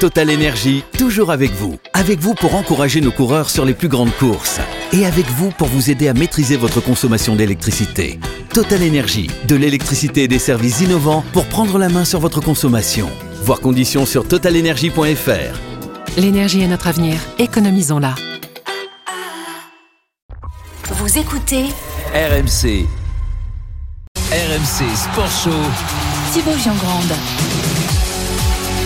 [0.00, 1.78] Total Énergie, toujours avec vous.
[1.94, 4.60] Avec vous pour encourager nos coureurs sur les plus grandes courses.
[4.92, 8.20] Et avec vous pour vous aider à maîtriser votre consommation d'électricité.
[8.52, 13.08] Total Énergie, de l'électricité et des services innovants pour prendre la main sur votre consommation.
[13.42, 16.18] Voir conditions sur totalenergie.fr.
[16.18, 18.16] L'énergie est notre avenir, économisons-la.
[20.90, 21.64] Vous écoutez
[22.12, 22.86] RMC.
[24.30, 25.50] RMC Sport Show.
[26.34, 27.75] Thibaut Giangrande.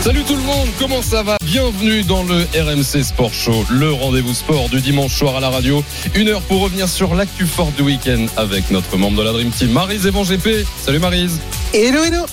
[0.01, 1.37] Salut tout le monde, comment ça va?
[1.45, 5.85] Bienvenue dans le RMC Sport Show, le rendez-vous sport du dimanche soir à la radio.
[6.15, 9.51] Une heure pour revenir sur l'actu forte du week-end avec notre membre de la Dream
[9.51, 10.67] Team, Marise Evan GP.
[10.83, 11.39] Salut Marise.
[11.75, 12.25] Hello, hello.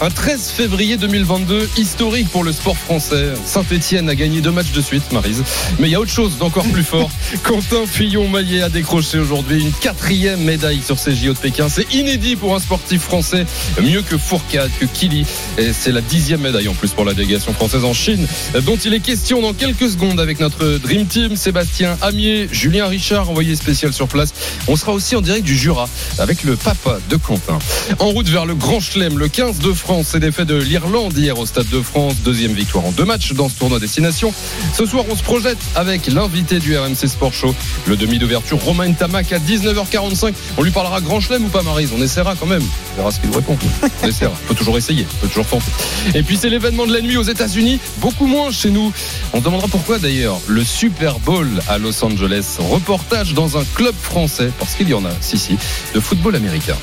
[0.00, 3.32] Un 13 février 2022, historique pour le sport français.
[3.44, 5.42] Saint-Etienne a gagné deux matchs de suite, Marise.
[5.80, 7.10] Mais il y a autre chose d'encore plus fort.
[7.42, 11.68] Quentin Fillon-Maillet a décroché aujourd'hui une quatrième médaille sur ces JO de Pékin.
[11.68, 13.44] C'est inédit pour un sportif français,
[13.82, 15.26] mieux que Fourcade, que Kili.
[15.58, 18.24] Et c'est la dixième médaille en plus pour la délégation française en Chine,
[18.62, 23.30] dont il est question dans quelques secondes avec notre Dream Team, Sébastien Amier, Julien Richard,
[23.30, 24.32] envoyé spécial sur place.
[24.68, 27.58] On sera aussi en direct du Jura avec le papa de Quentin.
[27.98, 31.16] En route vers le Grand Chelem, le 15 de France France et défait de l'Irlande
[31.16, 32.16] hier au Stade de France.
[32.22, 34.34] Deuxième victoire en deux matchs dans ce tournoi destination.
[34.74, 37.54] Ce soir, on se projette avec l'invité du RMC Sport Show,
[37.86, 40.34] le demi d'ouverture Romain Tamac à 19h45.
[40.58, 41.90] On lui parlera grand chelem ou pas, Marise?
[41.96, 42.62] On essaiera quand même.
[42.92, 43.56] On verra ce qu'il nous répond.
[44.02, 44.34] On essaiera.
[44.44, 45.06] On peut toujours essayer.
[45.10, 45.72] On peut toujours tenter.
[46.14, 47.80] Et puis, c'est l'événement de la nuit aux États-Unis.
[47.96, 48.92] Beaucoup moins chez nous.
[49.32, 50.38] On demandera pourquoi d'ailleurs.
[50.48, 52.58] Le Super Bowl à Los Angeles.
[52.58, 55.56] Reportage dans un club français, parce qu'il y en a, si, si,
[55.94, 56.76] de football américain.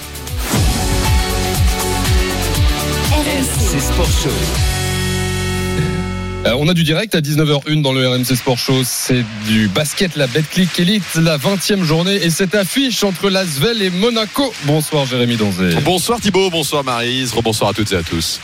[3.95, 4.29] Sport Show.
[6.45, 8.81] Euh, on a du direct à 19h01 dans le RMC Sport Show.
[8.83, 12.15] C'est du basket, la Betclic Elite, la 20e journée.
[12.15, 14.53] Et cette affiche entre Lasvel et Monaco.
[14.65, 15.75] Bonsoir Jérémy Donzé.
[15.85, 18.41] Bonsoir Thibaut, bonsoir Marise, bonsoir à toutes et à tous.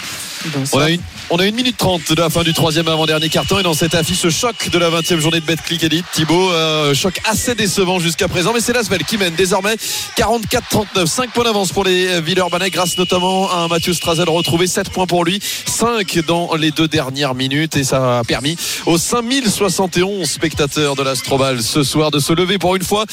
[0.74, 3.60] On a, une, on a une minute trente de la fin du troisième avant-dernier carton
[3.60, 7.20] et dans cette affiche choc de la 20e journée de Betclic Elite, Thibaut, euh, choc
[7.26, 9.76] assez décevant jusqu'à présent, mais c'est Lasvel qui mène désormais
[10.18, 14.90] 44-39, 5 points d'avance pour les Villeurbanais grâce notamment à un Mathieu Strazel retrouvé 7
[14.90, 20.30] points pour lui, 5 dans les deux dernières minutes et ça a permis aux 5071
[20.30, 23.06] spectateurs de l'Astrobal ce soir de se lever pour une fois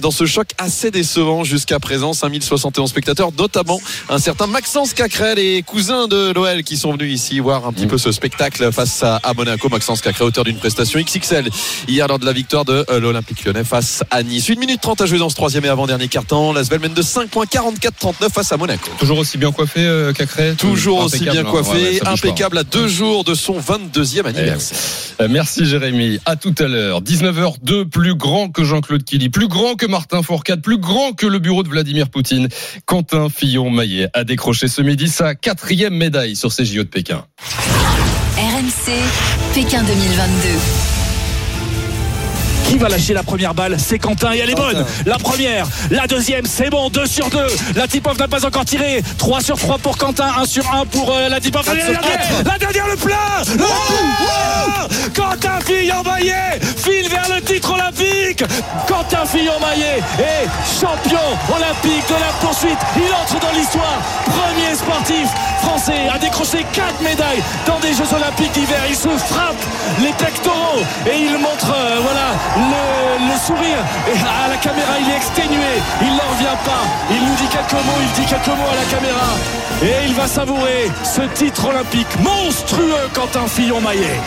[0.00, 5.62] dans ce choc assez décevant jusqu'à présent, 5071 spectateurs, notamment un certain Maxence Cacrel et
[5.62, 9.16] cousin de l'OL qui sont venus ici voir un petit peu ce spectacle face à,
[9.16, 9.68] à Monaco.
[9.68, 11.48] Maxence Cacré, auteur d'une prestation XXL
[11.88, 14.48] hier lors de la victoire de euh, l'Olympique lyonnais face à Nice.
[14.50, 16.52] 1 minute 30 à jouer dans ce troisième et avant-dernier carton.
[16.52, 18.90] La mène de 5 points 44-39 face à Monaco.
[18.98, 21.44] Toujours aussi bien coiffé, euh, Cacré Toujours aussi bien hein.
[21.44, 22.12] coiffé, Ouais, ouais, pas.
[22.12, 24.78] impeccable à deux jours de son 22e anniversaire.
[25.20, 26.18] Euh, Merci Jérémy.
[26.24, 27.02] À tout à l'heure.
[27.02, 31.38] 19h02, plus grand que Jean-Claude Killy, plus grand que Martin Fourcade, plus grand que le
[31.38, 32.48] bureau de Vladimir Poutine.
[32.86, 37.24] Quentin Fillon-Maillet a décroché ce midi sa quatrième médaille sur ces JO de Pékin.
[38.36, 38.92] RMC,
[39.54, 40.88] Pékin 2022.
[42.68, 43.76] Qui va lâcher la première balle?
[43.78, 44.84] C'est Quentin et elle est bonne.
[45.06, 47.38] La première, la deuxième, c'est bon, 2 sur 2.
[47.74, 49.02] La Tipov n'a pas encore tiré.
[49.16, 51.66] 3 sur 3 pour Quentin, 1 sur 1 pour euh, la Tipov.
[51.66, 53.16] La dernière, la dernière, le plein
[55.14, 58.44] Quentin Fillon-Maillet file vers le titre olympique.
[58.86, 60.46] Quentin Fillon-Maillet est
[60.80, 62.78] champion olympique de la poursuite.
[62.96, 63.98] Il entre dans l'histoire.
[65.62, 68.82] Français à décrocher 4 médailles dans des Jeux olympiques d'hiver.
[68.88, 69.56] Il se frappe
[70.00, 73.78] les pectoraux et il montre euh, voilà le, le sourire.
[74.06, 75.80] Et à la caméra il est exténué.
[76.02, 76.84] Il n'en revient pas.
[77.10, 79.28] Il nous dit quelques mots il dit quelques mots à la caméra.
[79.82, 84.20] Et il va savourer ce titre olympique monstrueux Quentin Fillon-Maillet.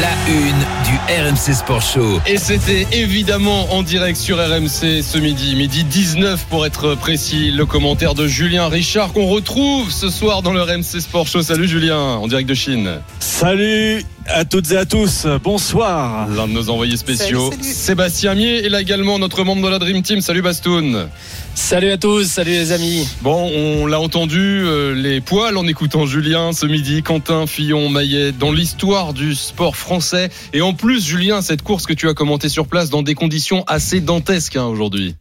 [0.00, 2.20] La une du RMC Sport Show.
[2.26, 7.64] Et c'était évidemment en direct sur RMC ce midi, midi 19 pour être précis, le
[7.64, 11.42] commentaire de Julien Richard qu'on retrouve ce soir dans le RMC Sport Show.
[11.42, 13.00] Salut Julien, en direct de Chine.
[13.20, 18.68] salut à toutes et à tous bonsoir L'un de nos envoyés spéciaux, Sébastien Mier, et
[18.68, 20.20] là également notre membre de la Dream Team.
[20.20, 21.08] Salut Bastoun.
[21.54, 23.08] Salut à tous, salut les amis.
[23.22, 28.52] Bon, on l'a entendu, euh, les poils en écoutant Julien ce midi, Quentin Fillon-Maillet, dans
[28.52, 30.30] l'histoire du sport français.
[30.52, 33.64] Et en plus, Julien, cette course que tu as commentée sur place dans des conditions
[33.66, 35.14] assez dantesques hein, aujourd'hui.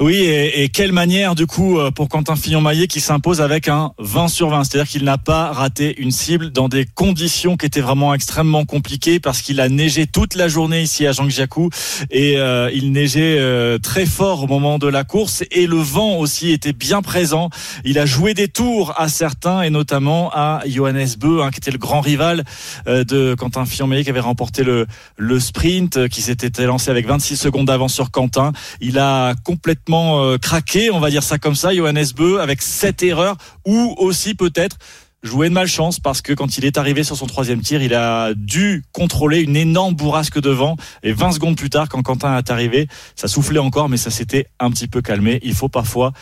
[0.00, 3.92] Oui, et, et quelle manière du coup euh, pour Quentin Fillon-Maillet qui s'impose avec un
[3.98, 7.80] 20 sur 20, c'est-à-dire qu'il n'a pas raté une cible dans des conditions qui étaient
[7.80, 11.70] vraiment extrêmement compliquées parce qu'il a neigé toute la journée ici à Jean-Jacou
[12.10, 16.16] et euh, il neigeait euh, très fort au moment de la course et le vent
[16.16, 17.50] aussi était bien présent.
[17.84, 21.70] Il a joué des tours à certains et notamment à Johannes Beu, hein, qui était
[21.70, 22.44] le grand rival
[22.86, 24.86] euh, de Quentin Fillon-Maillet qui avait remporté le,
[25.16, 28.52] le sprint, euh, qui s'était lancé avec 26 secondes d'avance sur Quentin.
[28.80, 33.02] Il a complètement euh, craqué, on va dire ça comme ça, Johannes Beu, avec cette
[33.02, 33.36] erreur,
[33.66, 34.76] ou aussi peut-être
[35.22, 38.34] jouer de malchance parce que quand il est arrivé sur son troisième tir, il a
[38.34, 42.88] dû contrôler une énorme bourrasque devant et 20 secondes plus tard, quand Quentin est arrivé,
[43.14, 45.38] ça soufflait encore, mais ça s'était un petit peu calmé.
[45.42, 46.12] Il faut parfois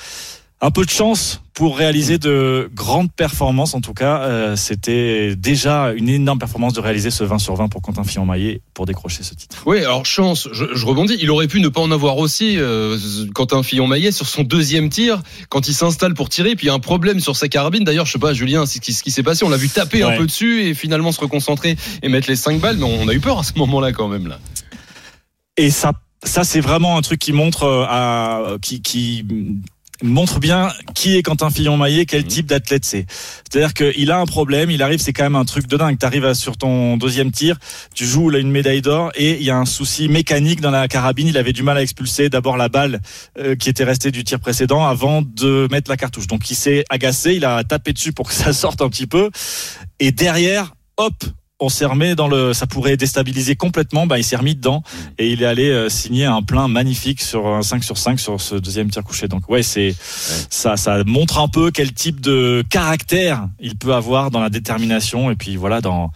[0.63, 3.75] un peu de chance pour réaliser de grandes performances.
[3.75, 7.69] En tout cas, euh, c'était déjà une énorme performance de réaliser ce 20 sur 20
[7.69, 9.63] pour Quentin Fillon-Maillet pour décrocher ce titre.
[9.67, 11.17] Oui, alors chance, je, je, rebondis.
[11.21, 12.99] Il aurait pu ne pas en avoir aussi, euh,
[13.35, 16.75] Quentin Fillon-Maillet, sur son deuxième tir, quand il s'installe pour tirer, puis il y a
[16.75, 17.85] un problème sur sa carabine.
[17.85, 20.15] D'ailleurs, je sais pas, Julien, ce qui, s'est passé, on l'a vu taper ouais.
[20.15, 23.15] un peu dessus et finalement se reconcentrer et mettre les 5 balles, mais on a
[23.15, 24.29] eu peur à ce moment-là quand même.
[24.29, 24.39] là.
[25.57, 25.93] Et ça,
[26.23, 29.25] ça c'est vraiment un truc qui montre, euh, à, qui, qui
[30.03, 33.07] montre bien qui est Quentin Fillon-Maillet, quel type d'athlète c'est.
[33.09, 35.99] C'est-à-dire qu'il a un problème, il arrive, c'est quand même un truc de dingue.
[35.99, 37.59] Tu arrives sur ton deuxième tir,
[37.95, 40.89] tu joues là une médaille d'or et il y a un souci mécanique dans la
[40.89, 41.29] carabine.
[41.29, 43.01] Il avait du mal à expulser d'abord la balle
[43.39, 46.27] euh, qui était restée du tir précédent avant de mettre la cartouche.
[46.27, 49.31] Donc il s'est agacé, il a tapé dessus pour que ça sorte un petit peu.
[49.99, 51.15] Et derrière, hop,
[51.61, 54.07] on s'est remis dans le, ça pourrait déstabiliser complètement.
[54.07, 54.83] Bah, il s'est remis dedans
[55.19, 58.41] et il est allé euh, signer un plein magnifique sur un 5 sur 5 sur
[58.41, 59.29] ce deuxième tir couché.
[59.29, 59.95] Donc ouais, c'est ouais.
[60.49, 65.31] ça, ça montre un peu quel type de caractère il peut avoir dans la détermination
[65.31, 66.11] et puis voilà dans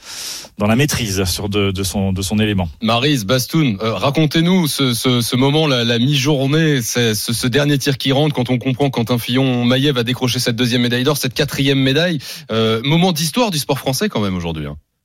[0.58, 2.68] dans la maîtrise sur de, de son de son élément.
[2.80, 7.98] Marise Bastoun, euh, racontez-nous ce, ce, ce, moment, la, la mi-journée, ce, ce, dernier tir
[7.98, 11.34] qui rentre quand on comprend qu'Antin Fillon Maillet va décrocher cette deuxième médaille d'or, cette
[11.34, 12.18] quatrième médaille.
[12.50, 14.66] Euh, moment d'histoire du sport français quand même aujourd'hui.
[14.66, 14.76] Hein.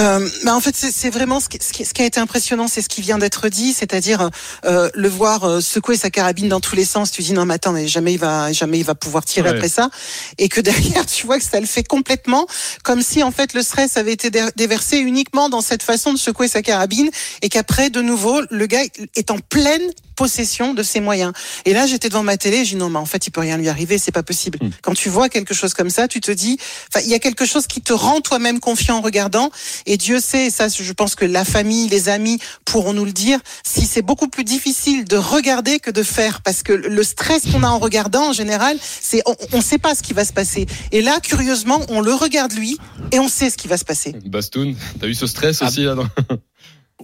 [0.00, 2.68] Euh, bah en fait, c'est vraiment ce qui, ce, qui, ce qui, a été impressionnant,
[2.68, 4.30] c'est ce qui vient d'être dit, c'est-à-dire
[4.64, 7.10] euh, le voir euh, secouer sa carabine dans tous les sens.
[7.10, 9.56] Tu dis non, mais attends, mais jamais il va, jamais il va pouvoir tirer ouais.
[9.56, 9.90] après ça,
[10.38, 12.46] et que derrière, tu vois que ça le fait complètement,
[12.82, 16.48] comme si en fait le stress avait été déversé uniquement dans cette façon de secouer
[16.48, 17.10] sa carabine,
[17.42, 18.82] et qu'après, de nouveau, le gars
[19.16, 19.82] est en pleine
[20.20, 21.32] possession de ses moyens.
[21.64, 23.56] Et là, j'étais devant ma télé, j'ai dit non, mais en fait, il peut rien
[23.56, 24.58] lui arriver, c'est pas possible.
[24.60, 24.70] Mmh.
[24.82, 26.58] Quand tu vois quelque chose comme ça, tu te dis,
[26.88, 29.50] enfin, il y a quelque chose qui te rend toi-même confiant en regardant.
[29.86, 33.12] Et Dieu sait, et ça, je pense que la famille, les amis pourront nous le
[33.12, 37.42] dire, si c'est beaucoup plus difficile de regarder que de faire, parce que le stress
[37.50, 39.22] qu'on a en regardant, en général, c'est
[39.52, 40.66] on ne sait pas ce qui va se passer.
[40.92, 42.78] Et là, curieusement, on le regarde lui
[43.12, 44.14] et on sait ce qui va se passer.
[44.26, 45.66] Bastoun, t'as eu ce stress ah.
[45.66, 45.96] aussi là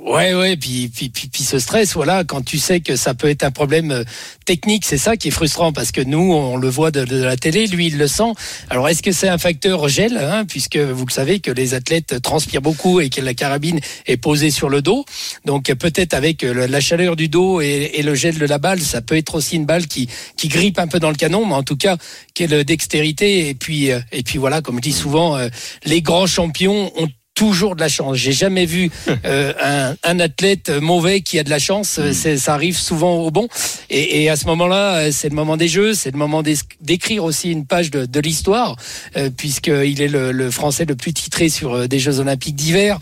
[0.07, 3.29] Ouais, ouais, puis, puis, puis, puis, ce stress, voilà, quand tu sais que ça peut
[3.29, 4.05] être un problème euh,
[4.45, 7.67] technique, c'est ça qui est frustrant parce que nous, on le voit de, la télé,
[7.67, 8.33] lui, il le sent.
[8.71, 12.23] Alors, est-ce que c'est un facteur gel, hein, puisque vous le savez que les athlètes
[12.23, 15.05] transpirent beaucoup et que la carabine est posée sur le dos,
[15.45, 18.81] donc peut-être avec euh, la chaleur du dos et, et, le gel de la balle,
[18.81, 21.55] ça peut être aussi une balle qui, qui grippe un peu dans le canon, mais
[21.55, 21.97] en tout cas,
[22.33, 23.49] quelle dextérité.
[23.49, 25.37] Et puis, euh, et puis voilà, comme je dis souvent,
[25.85, 28.17] les grands champions ont toujours de la chance.
[28.17, 28.91] J'ai jamais vu
[29.25, 31.99] euh, un, un, athlète mauvais qui a de la chance.
[31.99, 32.37] Mm.
[32.37, 33.47] Ça arrive souvent au bon.
[33.91, 36.43] Et, et à ce moment-là, c'est le moment des jeux, c'est le moment
[36.81, 38.77] d'écrire aussi une page de, de l'histoire,
[39.17, 42.99] euh, puisqu'il est le, le, Français le plus titré sur euh, des Jeux Olympiques d'hiver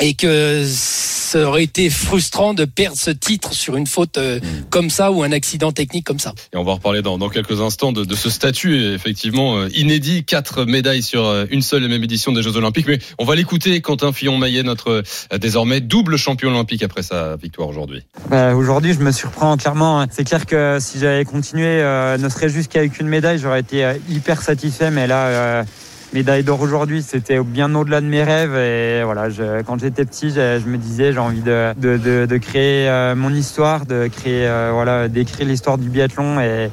[0.00, 4.42] et que ça aurait été frustrant de perdre ce titre sur une faute euh, mmh.
[4.70, 6.32] comme ça ou un accident technique comme ça.
[6.54, 10.24] Et on va reparler dans, dans quelques instants de, de, ce statut effectivement euh, inédit,
[10.24, 12.86] quatre médailles sur euh, une seule et même édition des Jeux Olympiques.
[12.86, 15.02] Mais on va l'écouter, Quentin Fillon-Maillet, notre
[15.36, 18.02] désormais double champion olympique après sa victoire aujourd'hui.
[18.30, 20.06] Bah, aujourd'hui, je me surprends clairement.
[20.10, 21.82] C'est clair que si j'avais continué,
[22.18, 24.90] ne serait juste qu'avec une médaille, j'aurais été hyper satisfait.
[24.90, 25.64] Mais là
[26.12, 28.54] médaille d'or aujourd'hui, c'était bien au-delà de mes rêves.
[28.56, 32.26] Et voilà, je, quand j'étais petit, je, je, me disais j'ai envie de, de, de,
[32.26, 36.40] de créer euh, mon histoire, de créer, euh, voilà, d'écrire l'histoire du biathlon.
[36.40, 36.70] Et,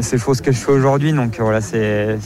[0.00, 1.12] c'est faux ce que je fais aujourd'hui.
[1.12, 2.18] Donc voilà, c'est,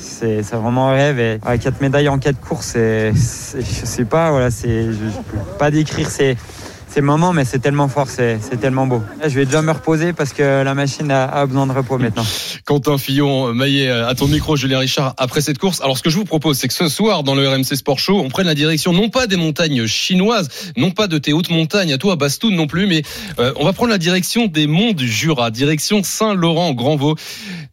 [0.52, 1.18] vraiment un rêve.
[1.20, 5.18] Et avec quatre médailles en quatre courses, c'est, je sais pas, voilà, c'est, je, je
[5.30, 6.08] peux pas décrire.
[6.10, 6.38] C'est,
[6.88, 9.02] ces moments, mais c'est tellement fort, c'est, tellement beau.
[9.22, 12.24] Je vais déjà me reposer parce que la machine a, a besoin de repos maintenant.
[12.64, 15.80] Quentin Fillon, Maillet, à ton micro, Julien Richard, après cette course.
[15.80, 18.18] Alors, ce que je vous propose, c'est que ce soir, dans le RMC Sport Show,
[18.18, 21.92] on prenne la direction non pas des montagnes chinoises, non pas de tes hautes montagnes,
[21.92, 23.02] à toi, à Bastoun non plus, mais
[23.38, 27.16] euh, on va prendre la direction des monts du Jura, direction Saint-Laurent-Grand-Vaux.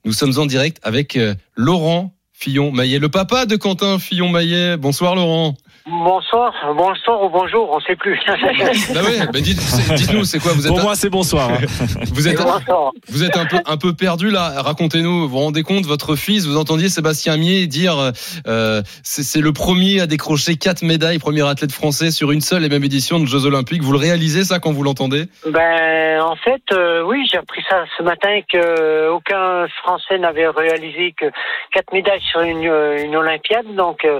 [0.06, 4.78] Nous sommes en direct avec euh, Laurent Fillon-Maillet, le papa de Quentin Fillon-Maillet.
[4.78, 5.56] Bonsoir, Laurent.
[5.88, 8.20] Bonsoir, bonsoir ou bonjour, on sait plus.
[8.28, 9.60] bah oui, bah dites,
[9.96, 11.52] dites-nous, c'est quoi vous êtes Pour moi, c'est bonsoir.
[11.52, 11.60] Hein.
[12.12, 12.60] vous êtes, un,
[13.08, 14.64] vous êtes un peu, un peu perdu là.
[14.64, 15.22] Racontez-nous.
[15.22, 18.14] Vous vous rendez compte, votre fils, vous entendiez Sébastien Mier dire,
[18.48, 22.70] euh, c'est le premier à décrocher quatre médailles, premier athlète français sur une seule et
[22.70, 23.84] même édition de Jeux Olympiques.
[23.84, 25.26] Vous le réalisez ça quand vous l'entendez?
[25.46, 31.14] Ben, en fait, euh, oui, j'ai appris ça ce matin que aucun Français n'avait réalisé
[31.16, 31.28] que
[31.72, 34.04] quatre médailles sur une, une Olympiade, donc.
[34.04, 34.20] Euh,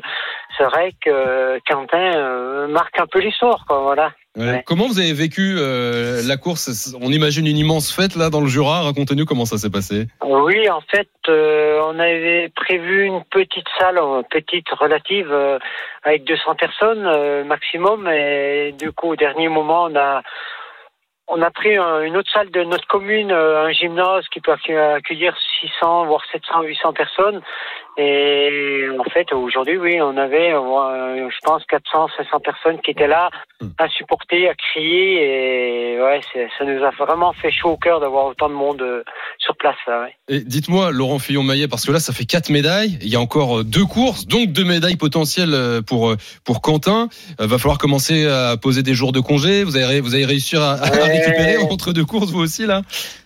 [0.58, 4.12] c'est vrai que Quentin euh, marque un peu l'histoire, quoi, voilà.
[4.66, 6.94] Comment vous avez vécu euh, la course?
[7.02, 8.82] On imagine une immense fête là dans le Jura.
[8.82, 10.08] Racontez-nous comment ça s'est passé.
[10.26, 13.98] Oui, en fait, euh, on avait prévu une petite salle,
[14.30, 15.34] petite relative,
[16.04, 18.10] avec 200 personnes maximum.
[18.10, 20.22] Et du coup, au dernier moment, on a
[21.28, 26.06] on a pris une autre salle de notre commune, un gymnase qui peut accueillir 600
[26.06, 27.42] voire 700 800 personnes
[27.98, 33.08] et en fait, aujourd'hui, oui, on avait, euh, je pense, 400, 500 personnes qui étaient
[33.08, 33.30] là
[33.62, 33.68] hmm.
[33.78, 35.94] à supporter, à crier.
[35.94, 36.20] Et ouais,
[36.58, 39.04] ça nous a vraiment fait chaud au cœur d'avoir autant de monde euh,
[39.40, 39.76] sur place.
[40.28, 42.98] Et dites-moi, Laurent Fillon-Maillet, parce que là, ça fait quatre médailles.
[43.02, 45.56] Il y a encore euh, deux courses, donc deux médailles potentielles
[45.88, 47.08] pour pour Quentin.
[47.40, 49.64] va falloir commencer à poser des jours de congé.
[49.64, 52.82] Vous allez vous allez réussir à, à récupérer entre deux courses, vous aussi là?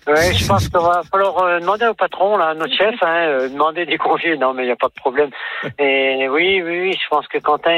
[0.09, 3.49] Oui, je pense qu'il va falloir euh, demander au patron, là, notre chef, hein, euh,
[3.49, 4.37] demander des congés.
[4.37, 5.31] Non, mais il n'y a pas de problème.
[5.79, 7.71] Et oui, oui, oui, je pense que Quentin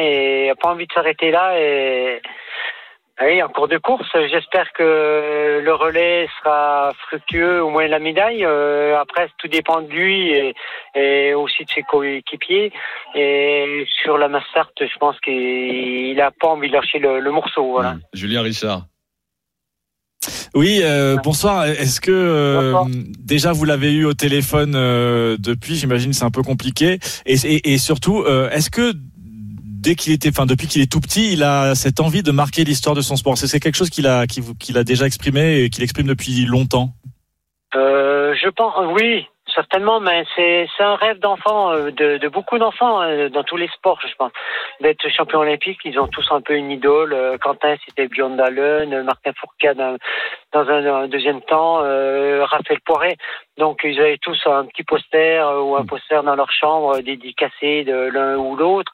[0.48, 1.58] n'a pas envie de s'arrêter là.
[1.60, 2.22] Et
[3.24, 8.44] oui, en cours de course, j'espère que le relais sera fructueux, au moins la médaille.
[8.44, 10.56] Euh, après, tout dépend de lui
[10.96, 12.72] et, aussi de ses coéquipiers.
[13.14, 17.72] Et sur la Massart, je pense qu'il n'a pas envie de lâcher le, le morceau.
[17.72, 17.96] Voilà.
[18.14, 18.84] Julien Richard.
[20.54, 21.66] Oui, euh, bonsoir.
[21.66, 22.74] Est-ce que euh,
[23.20, 27.00] déjà vous l'avez eu au téléphone euh, depuis J'imagine c'est un peu compliqué.
[27.26, 31.44] Et, et, surtout, est-ce que dès qu'il était, enfin depuis qu'il est tout petit, il
[31.44, 33.38] a cette envie de marquer l'histoire de son sport?
[33.38, 36.94] C'est quelque chose qu'il a, qu'il a déjà exprimé et qu'il exprime depuis longtemps?
[37.74, 43.30] je pense, oui, certainement, mais c'est un rêve d'enfant, euh, de, de, beaucoup d'enfants euh,
[43.30, 44.32] dans tous les sports, je pense.
[44.80, 47.14] D'être champion olympique, ils ont tous un peu une idole.
[47.14, 49.98] Euh, Quentin, c'était Björn Dahlen, Martin Fourcade
[50.54, 53.16] dans un, deuxième temps, Raphaël Poiret.
[53.58, 55.88] Donc ils avaient tous un petit poster ou un mm.
[55.88, 58.92] poster dans leur chambre dédicacé de l'un ou l'autre.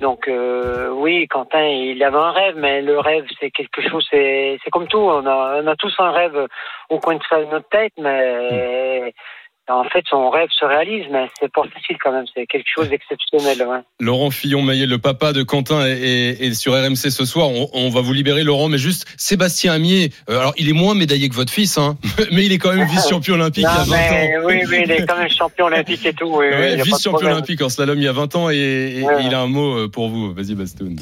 [0.00, 4.88] Donc oui, Quentin, il avait un rêve, mais le rêve, c'est quelque chose, c'est comme
[4.88, 4.98] tout.
[4.98, 6.46] On a, on a tous un rêve
[6.88, 9.37] au coin de notre tête, mais mm
[9.68, 12.24] en fait, son rêve se réalise, mais c'est pas facile quand même.
[12.34, 13.66] C'est quelque chose d'exceptionnel.
[13.66, 13.78] Ouais.
[14.00, 17.50] Laurent Fillon-Maillet, le papa de Quentin, est, sur RMC ce soir.
[17.72, 20.10] On, va vous libérer, Laurent, mais juste Sébastien Amier.
[20.30, 21.96] Euh, alors, il est moins médaillé que votre fils, hein,
[22.32, 24.46] mais il est quand même vice-champion olympique il y a 20 ans.
[24.46, 26.36] Oui, oui, il est quand même champion olympique et tout.
[26.36, 26.46] Oui,
[26.82, 29.88] vice-champion olympique en slalom il y a 20 ans, et, il a un mot euh,
[29.88, 30.32] pour vous.
[30.32, 30.96] Vas-y, Bastoun.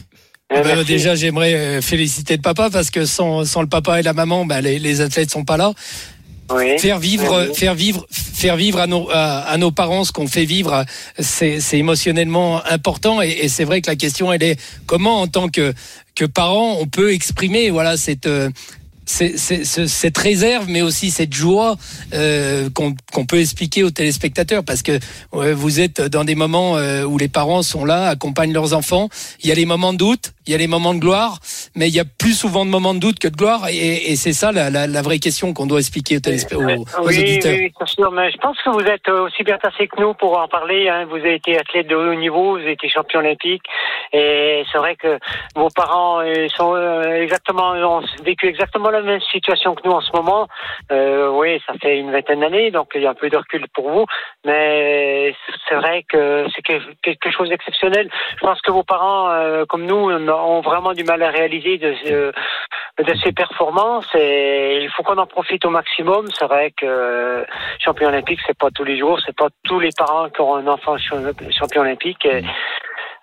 [0.55, 4.03] Eh ben, déjà, j'aimerais euh, féliciter le papa parce que sans, sans le papa et
[4.03, 5.73] la maman, ben, les, les athlètes sont pas là.
[6.79, 10.85] Faire vivre, faire vivre, faire vivre à nos, à, nos parents ce qu'on fait vivre,
[11.19, 13.21] c'est émotionnellement important.
[13.21, 15.75] Et, et c'est vrai que la question, elle est comment, en tant que
[16.17, 18.27] que parent, on peut exprimer, voilà, cette
[19.21, 21.77] euh, cette réserve, mais aussi cette joie
[22.13, 24.99] euh, qu'on peut expliquer aux téléspectateurs, parce que
[25.33, 29.09] vous êtes dans des moments euh, où les parents sont là, accompagnent leurs enfants.
[29.43, 31.39] Il y a les moments de doute, il y a les moments de gloire,
[31.75, 34.17] mais il y a plus souvent de moments de doute que de gloire, et, et
[34.17, 37.53] c'est ça la, la, la, vraie question qu'on doit expliquer aux, téléspectateurs, aux, oui, auditeurs.
[37.53, 40.39] Oui, bien sûr, mais je pense que vous êtes aussi bien tassé que nous pour
[40.39, 40.89] en parler.
[40.89, 41.07] Hein.
[41.09, 43.63] Vous avez été athlète de haut niveau, vous avez été champion olympique,
[44.13, 45.19] et c'est vrai que
[45.55, 50.11] vos parents euh, sont exactement ont vécu exactement la même situation que nous en ce
[50.15, 50.49] moment.
[50.93, 53.67] Euh, oui, ça fait une vingtaine d'années, donc il y a un peu de recul
[53.75, 54.07] pour vous,
[54.45, 55.35] mais
[55.69, 58.09] c'est vrai que c'est quelque chose d'exceptionnel.
[58.41, 62.33] Je pense que vos parents, euh, comme nous, ont vraiment du mal à réaliser de,
[62.99, 66.27] de ces performances et il faut qu'on en profite au maximum.
[66.33, 67.45] C'est vrai que
[67.79, 70.67] champion olympique, c'est pas tous les jours, c'est pas tous les parents qui ont un
[70.67, 72.27] enfant champion olympique.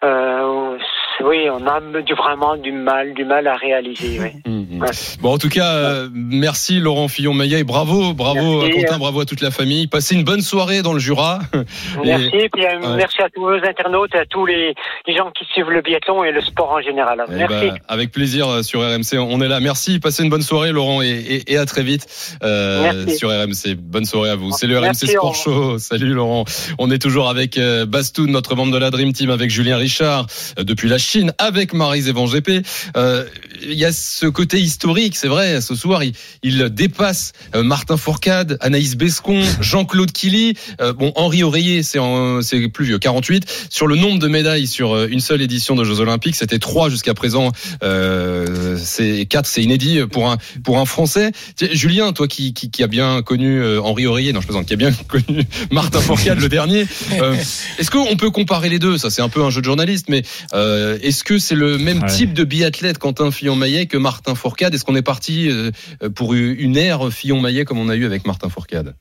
[0.04, 0.78] Euh,
[1.22, 4.20] oui, on a vraiment du mal, du mal à réaliser.
[4.20, 4.32] Oui.
[4.46, 4.63] Mmh,
[5.22, 9.26] Bon, en tout cas, euh, merci Laurent Fillon-Maillet et bravo, bravo à Quentin, bravo à
[9.26, 9.88] toute la famille.
[9.88, 11.40] Passez une bonne soirée dans le Jura.
[12.04, 14.74] Merci, et, puis, euh, merci à tous vos internautes à tous les,
[15.08, 17.24] gens qui suivent le biathlon et le sport en général.
[17.30, 17.68] Eh merci.
[17.68, 19.60] Ben, avec plaisir euh, sur RMC, on est là.
[19.60, 23.76] Merci, passez une bonne soirée Laurent et, et à très vite sur RMC.
[23.78, 24.52] Bonne soirée à vous.
[24.52, 25.78] C'est le RMC Sport Show.
[25.78, 26.46] Salut Laurent.
[26.80, 30.28] On est toujours avec Bastoun, notre membre de la Dream Team, avec Julien Richard
[30.58, 32.66] depuis la Chine avec Marise Evan GP.
[33.62, 35.62] Il y a ce côté historique, c'est vrai.
[35.62, 40.56] Ce soir, il, dépasse euh, Martin Fourcade, Anaïs Bescon, Jean-Claude Killy.
[40.82, 42.00] Euh, bon, Henri Oreiller, c'est
[42.70, 43.68] plus vieux, 48.
[43.70, 47.14] Sur le nombre de médailles sur une seule édition de Jeux Olympiques, c'était trois jusqu'à
[47.14, 47.52] présent.
[47.82, 51.32] c'est quatre, c'est inédit pour un pour un Français.
[51.72, 54.78] Julien, toi qui, qui, qui a bien connu Henri Oreiller, non je plaisante, qui a
[54.78, 56.86] bien connu Martin Fourcade le dernier.
[57.80, 58.98] Est-ce qu'on peut comparer les deux?
[58.98, 62.34] Ça, c'est un peu un jeu de journaliste, mais est-ce que c'est le même type
[62.34, 65.72] de biathlète Quentin Fillon-Maillet que Martin Fourcade Est-ce qu'on est parti euh,
[66.16, 68.96] pour une ère Fillon-Maillet comme on a eu avec Martin Fourcade?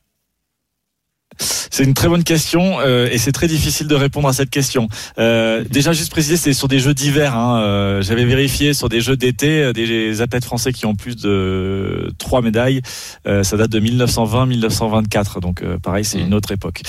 [1.39, 4.89] C'est une très bonne question euh, et c'est très difficile de répondre à cette question.
[5.19, 7.35] Euh, déjà, juste préciser, c'est sur des jeux d'hiver.
[7.37, 12.13] Hein, euh, J'avais vérifié sur des jeux d'été, des athlètes français qui ont plus de
[12.19, 12.83] trois médailles.
[13.25, 16.27] Ça date de 1920-1924, donc pareil, c'est mmh.
[16.27, 16.83] une autre époque.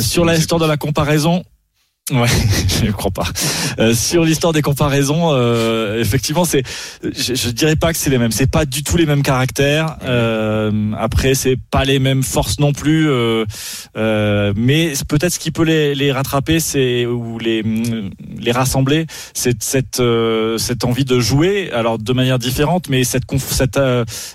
[0.00, 1.42] sur l'histoire de la comparaison,
[2.12, 2.26] Ouais,
[2.80, 3.28] je ne crois pas.
[3.78, 6.62] Euh, sur l'histoire des comparaisons, euh, effectivement, c'est,
[7.04, 8.32] je, je, dirais pas que c'est les mêmes.
[8.32, 9.96] C'est pas du tout les mêmes caractères.
[10.02, 13.08] Euh, après, c'est pas les mêmes forces non plus.
[13.08, 13.44] Euh,
[13.96, 19.62] euh, mais peut-être ce qui peut les, les rattraper, c'est ou les les rassembler, c'est
[19.62, 20.02] cette
[20.56, 21.70] cette envie de jouer.
[21.72, 23.80] Alors de manière différente, mais cette, cette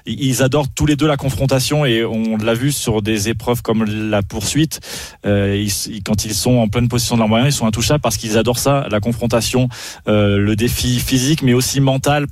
[0.05, 3.83] ils adorent tous les deux la confrontation et on l'a vu sur des épreuves comme
[3.83, 4.79] la poursuite.
[5.25, 5.71] Ils,
[6.05, 8.59] quand ils sont en pleine position de leur moyen, ils sont intouchables parce qu'ils adorent
[8.59, 9.69] ça, la confrontation,
[10.07, 12.27] euh, le défi physique, mais aussi mental,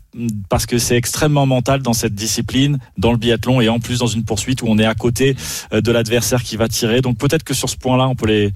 [0.50, 4.08] parce que c'est extrêmement mental dans cette discipline, dans le biathlon et en plus dans
[4.08, 5.36] une poursuite où on est à côté
[5.74, 7.02] euh, de l'adversaire qui va tirer.
[7.02, 8.52] Donc peut-être que sur ce point-là, on peut les,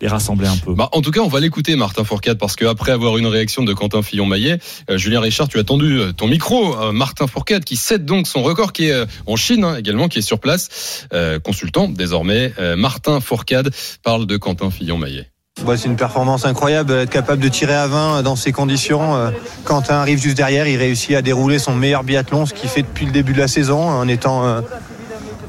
[0.00, 0.74] les rassembler un peu.
[0.74, 3.72] Bah, en tout cas, on va l'écouter, Martin Fourcade, parce qu'après avoir une réaction de
[3.72, 4.58] Quentin Fillon-Maillet,
[4.90, 8.72] euh, Julien Richard, tu as tendu ton micro, Martin Fourcade, qui cède donc son record,
[8.72, 11.06] qui est en Chine hein, également, qui est sur place,
[11.42, 12.52] consultant désormais.
[12.76, 13.70] Martin Fourcade
[14.02, 15.28] parle de Quentin Fillon-Maillet.
[15.64, 19.14] Bah, c'est une performance incroyable, être capable de tirer à 20 dans ces conditions.
[19.14, 19.30] Euh,
[19.64, 23.06] Quentin arrive juste derrière, il réussit à dérouler son meilleur biathlon, ce qu'il fait depuis
[23.06, 24.60] le début de la saison, en étant euh,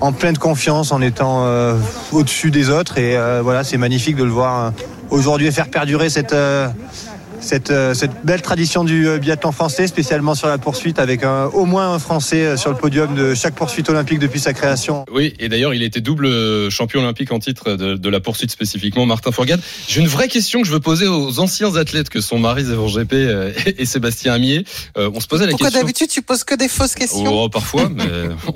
[0.02, 1.76] en pleine confiance, en étant euh,
[2.12, 2.98] au-dessus des autres.
[2.98, 4.74] Et voilà, c'est magnifique de le voir
[5.10, 6.36] aujourd'hui faire perdurer cette
[7.42, 11.46] cette, euh, cette, belle tradition du euh, biathlon français, spécialement sur la poursuite, avec un,
[11.46, 15.06] au moins un Français euh, sur le podium de chaque poursuite olympique depuis sa création.
[15.12, 19.06] Oui, et d'ailleurs, il était double champion olympique en titre de, de la poursuite spécifiquement,
[19.06, 19.60] Martin Forgade.
[19.88, 22.88] J'ai une vraie question que je veux poser aux anciens athlètes que sont Marie Zévan
[22.88, 23.14] GP
[23.78, 24.64] et Sébastien Amier.
[24.96, 25.82] on se posait la Pourquoi question.
[25.82, 28.04] Pourquoi d'habitude tu poses que des fausses questions oh, Parfois, mais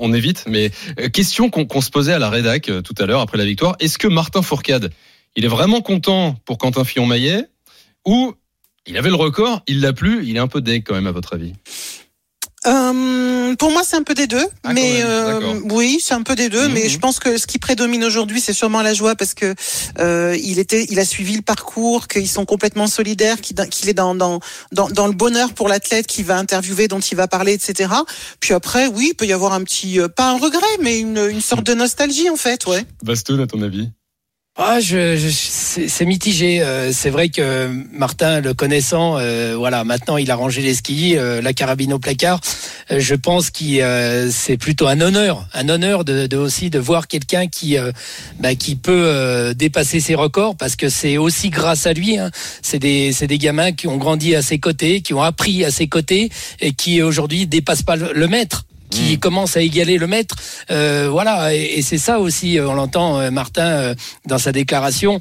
[0.00, 0.44] on évite.
[0.48, 0.70] Mais
[1.12, 3.76] question qu'on se posait à la rédac tout à l'heure après la victoire.
[3.80, 4.90] Est-ce que Martin Fourcade,
[5.34, 7.44] il est vraiment content pour Quentin Fillon-Maillet
[8.06, 8.34] ou
[8.86, 11.12] il avait le record, il l'a plus, il est un peu deg quand même à
[11.12, 11.54] votre avis
[12.66, 16.34] euh, pour moi, c'est un peu des deux, ah, mais euh, oui, c'est un peu
[16.34, 16.68] des deux.
[16.68, 16.88] Mais mhm.
[16.88, 19.54] je pense que ce qui prédomine aujourd'hui, c'est sûrement la joie parce que
[19.98, 24.14] euh, il était, il a suivi le parcours, qu'ils sont complètement solidaires, qu'il est dans,
[24.14, 24.40] dans
[24.72, 27.92] dans dans le bonheur pour l'athlète qui va interviewer, dont il va parler, etc.
[28.40, 31.40] Puis après, oui, il peut y avoir un petit, pas un regret, mais une, une
[31.40, 32.84] sorte de nostalgie en fait, ouais.
[33.04, 33.90] Baston, à ton avis
[34.58, 36.62] ah, je, c'est mitigé.
[36.62, 41.18] Euh, c'est vrai que Martin, le connaissant, euh, voilà, maintenant il a rangé les skis,
[41.18, 42.40] euh, la carabine au placard.
[42.90, 47.76] je pense que c'est plutôt un honneur, un honneur de, aussi de voir quelqu'un qui,
[48.40, 48.50] bah,
[48.82, 52.16] peut dépasser ses records, parce que c'est aussi grâce à lui.
[52.16, 52.30] Hein.
[52.62, 55.70] C'est des, c'est des gamins qui ont grandi à ses côtés, qui ont appris à
[55.70, 59.18] ses côtés et qui aujourd'hui dépassent pas le maître qui hmm.
[59.18, 60.36] commence à égaler le maître.
[60.70, 63.94] Euh, voilà, et, c'est ça aussi, euh, on l'entend euh, Martin
[64.26, 65.20] dans sa déclaration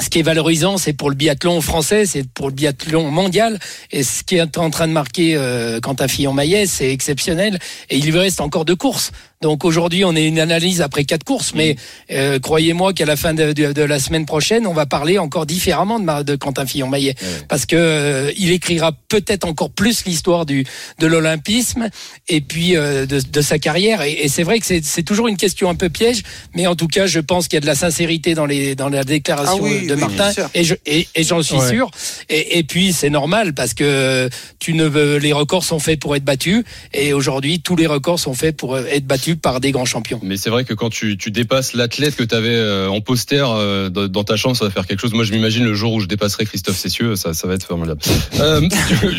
[0.00, 3.58] ce qui est valorisant, c'est pour le biathlon français, c'est pour le biathlon mondial.
[3.90, 7.58] Et ce qui est en train de marquer euh, Quentin Fillon-Maillet, c'est exceptionnel.
[7.90, 9.12] Et il lui reste encore deux courses.
[9.42, 11.76] Donc aujourd'hui, on est une analyse après quatre courses, mais
[12.10, 15.98] euh, croyez-moi qu'à la fin de, de, la semaine prochaine, on va parler encore différemment
[15.98, 17.14] de, de Quentin Fillon-Maillet,
[17.48, 20.66] parce que euh, il écrira peut-être encore plus l'histoire du
[20.98, 21.88] de l'olympisme
[22.28, 24.02] et puis euh, de, de, sa carrière.
[24.02, 26.22] Et, et c'est vrai que c'est toujours une question un peu piège,
[26.54, 28.90] mais en tout cas, je pense qu'il y a de la sincérité dans les dans
[28.90, 31.90] la déclaration ah de Martin, et je et, et j'en suis sûr.
[32.28, 36.14] Et, et puis c'est normal parce que tu ne veux, les records sont faits pour
[36.14, 39.84] être battus, et aujourd'hui tous les records sont faits pour être battus par des grands
[39.84, 40.20] champions.
[40.22, 43.44] Mais c'est vrai que quand tu, tu dépasses l'athlète que tu avais euh, en poster
[43.46, 45.12] euh, dans ta chambre, ça va faire quelque chose.
[45.12, 48.00] Moi, je m'imagine le jour où je dépasserai Christophe Cessieux, ça, ça va être formidable.
[48.38, 48.68] Euh,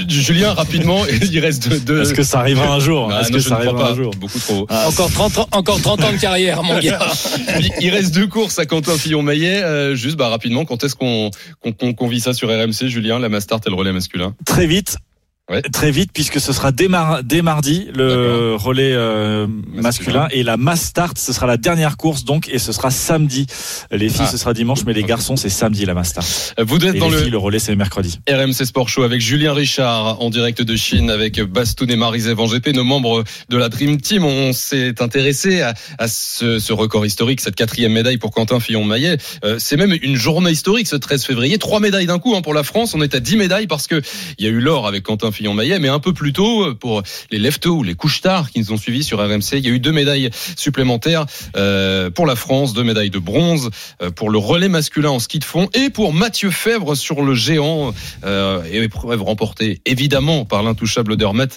[0.07, 2.01] Julien, rapidement, il reste deux.
[2.01, 3.09] Est-ce que ça arrivera un jour?
[3.11, 4.13] Ah, Est-ce que ça arrivera un jour?
[4.17, 4.65] Beaucoup trop.
[4.69, 4.87] Ah.
[4.87, 6.99] encore 30 encore 30 ans de carrière, mon gars.
[7.79, 9.95] il reste deux courses à Quentin Fillon-Maillet.
[9.95, 13.69] juste, bah, rapidement, quand est-ce qu'on qu'on vit ça sur RMC, Julien, la Mastart et
[13.69, 14.35] le relais masculin?
[14.45, 14.97] Très vite.
[15.71, 21.17] Très vite, puisque ce sera dès, mardi le relais euh, masculin et la mass start,
[21.17, 23.47] ce sera la dernière course donc et ce sera samedi.
[23.91, 24.31] Les filles, ah.
[24.31, 26.55] ce sera dimanche, mais les garçons, c'est samedi la mass start.
[26.59, 27.27] Vous êtes dans le...
[27.27, 28.19] le relais, c'est mercredi.
[28.29, 32.45] RMC Sport Show avec Julien Richard en direct de Chine avec Bastoun et Marie Van
[32.45, 34.23] GP, nos membres de la Dream Team.
[34.23, 39.17] On s'est intéressé à, ce, ce, record historique, cette quatrième médaille pour Quentin Fillon-Maillet.
[39.43, 41.57] Euh, c'est même une journée historique ce 13 février.
[41.57, 42.93] Trois médailles d'un coup hein, pour la France.
[42.93, 44.01] On est à 10 médailles parce que
[44.37, 46.75] il y a eu l'or avec Quentin Fillon Fillon-Maillet, mais un peu plus tôt euh,
[46.75, 47.01] pour
[47.31, 49.53] les leftos ou les couches tard qui nous ont suivis sur RMC.
[49.53, 51.25] Il y a eu deux médailles supplémentaires
[51.57, 53.71] euh, pour la France, deux médailles de bronze
[54.03, 57.33] euh, pour le relais masculin en ski de fond et pour Mathieu Fèvre sur le
[57.33, 57.93] géant
[58.71, 61.47] épreuve remportée évidemment par l'intouchable Dermet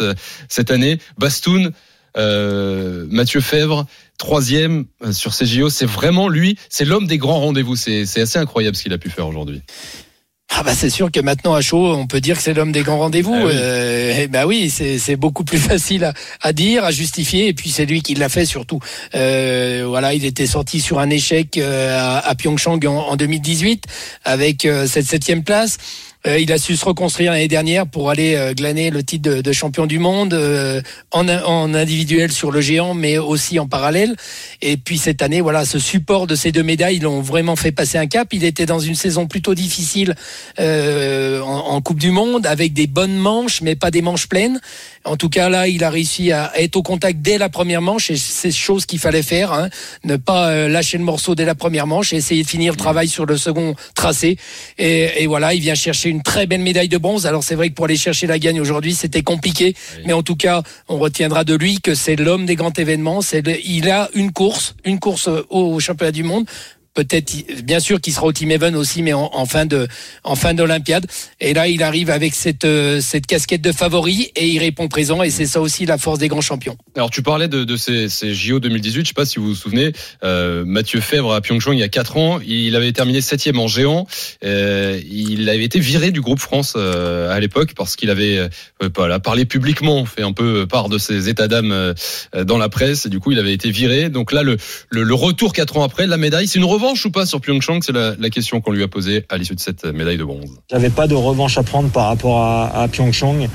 [0.48, 0.98] cette année.
[1.18, 1.72] Bastoun,
[2.16, 5.68] Mathieu Fèvre, troisième sur ces JO.
[5.68, 7.76] C'est vraiment lui, c'est l'homme des grands rendez-vous.
[7.76, 9.62] C'est assez incroyable ce qu'il a pu faire aujourd'hui.
[10.50, 12.82] Ah bah c'est sûr que maintenant à chaud, on peut dire que c'est l'homme des
[12.82, 13.34] grands rendez-vous.
[13.34, 13.52] Ah oui.
[13.54, 17.86] Euh, bah oui, c'est beaucoup plus facile à, à, dire, à justifier, et puis c'est
[17.86, 18.78] lui qui l'a fait surtout.
[19.14, 23.84] Euh, voilà, il était sorti sur un échec euh, à, à Pyeongchang en, en, 2018
[24.24, 25.78] avec euh, cette septième place.
[26.26, 29.52] Euh, il a su se reconstruire l'année dernière pour aller euh, glaner le titre de,
[29.52, 31.28] champion du monde euh, en,
[31.74, 34.16] individuel sur le géant, mais aussi en parallèle.
[34.62, 37.98] Et puis cette année, voilà, ce support de ces deux médailles l'ont vraiment fait passer
[37.98, 38.28] un cap.
[38.32, 40.14] Il était dans une saison plutôt difficile
[40.58, 44.60] en, Coupe du Monde, avec des bonnes manches, mais pas des manches pleines.
[45.04, 48.10] En tout cas, là, il a réussi à être au contact dès la première manche,
[48.10, 49.68] et c'est chose qu'il fallait faire, hein.
[50.04, 53.08] ne pas lâcher le morceau dès la première manche, et essayer de finir le travail
[53.08, 54.38] sur le second tracé.
[54.78, 57.26] Et, et voilà, il vient chercher une très belle médaille de bronze.
[57.26, 59.74] Alors c'est vrai que pour aller chercher la gagne aujourd'hui, c'était compliqué,
[60.06, 63.20] mais en tout cas, on retiendra de lui que c'est l'homme des grands événements.
[63.20, 66.46] C'est il a une course, une course au championnat du monde
[66.94, 69.88] peut-être bien sûr qu'il sera au Team Even aussi mais en, fin de
[70.22, 71.06] en fin d'Olympiade
[71.40, 75.22] et là il arrive avec cette euh, cette casquette de favori et il répond présent
[75.22, 76.76] et c'est ça aussi la force des grands champions.
[76.96, 79.92] Alors tu parlais de, de ces, JO 2018, je sais pas si vous vous souvenez,
[80.22, 83.66] euh, Mathieu Fèvre à Pyeongchang il y a 4 ans, il avait terminé septième en
[83.66, 84.06] géant,
[84.44, 88.48] euh, il avait été viré du groupe France à l'époque parce qu'il avait
[88.94, 91.94] voilà, parlé publiquement, fait un peu part de ses états d'âme
[92.46, 94.08] dans la presse et du coup il avait été viré.
[94.08, 94.56] Donc là le,
[94.90, 97.40] le, le retour 4 ans après, la médaille, c'est une revanche revanche ou pas sur
[97.40, 100.50] Pyeongchang C'est la, question qu'on lui a posée à l'issue de cette médaille de bronze.
[100.70, 103.48] J'avais pas de revanche à prendre par rapport à, à Pyeongchang.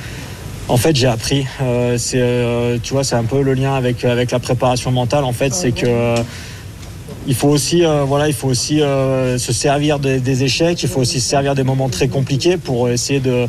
[0.67, 1.45] En fait, j'ai appris.
[1.61, 5.23] Euh, euh, tu vois, c'est un peu le lien avec avec la préparation mentale.
[5.23, 6.15] En fait, c'est que euh,
[7.27, 10.81] il faut aussi, euh, voilà, il faut aussi euh, se servir des, échecs.
[10.81, 13.47] Il faut aussi se servir des moments très compliqués pour essayer de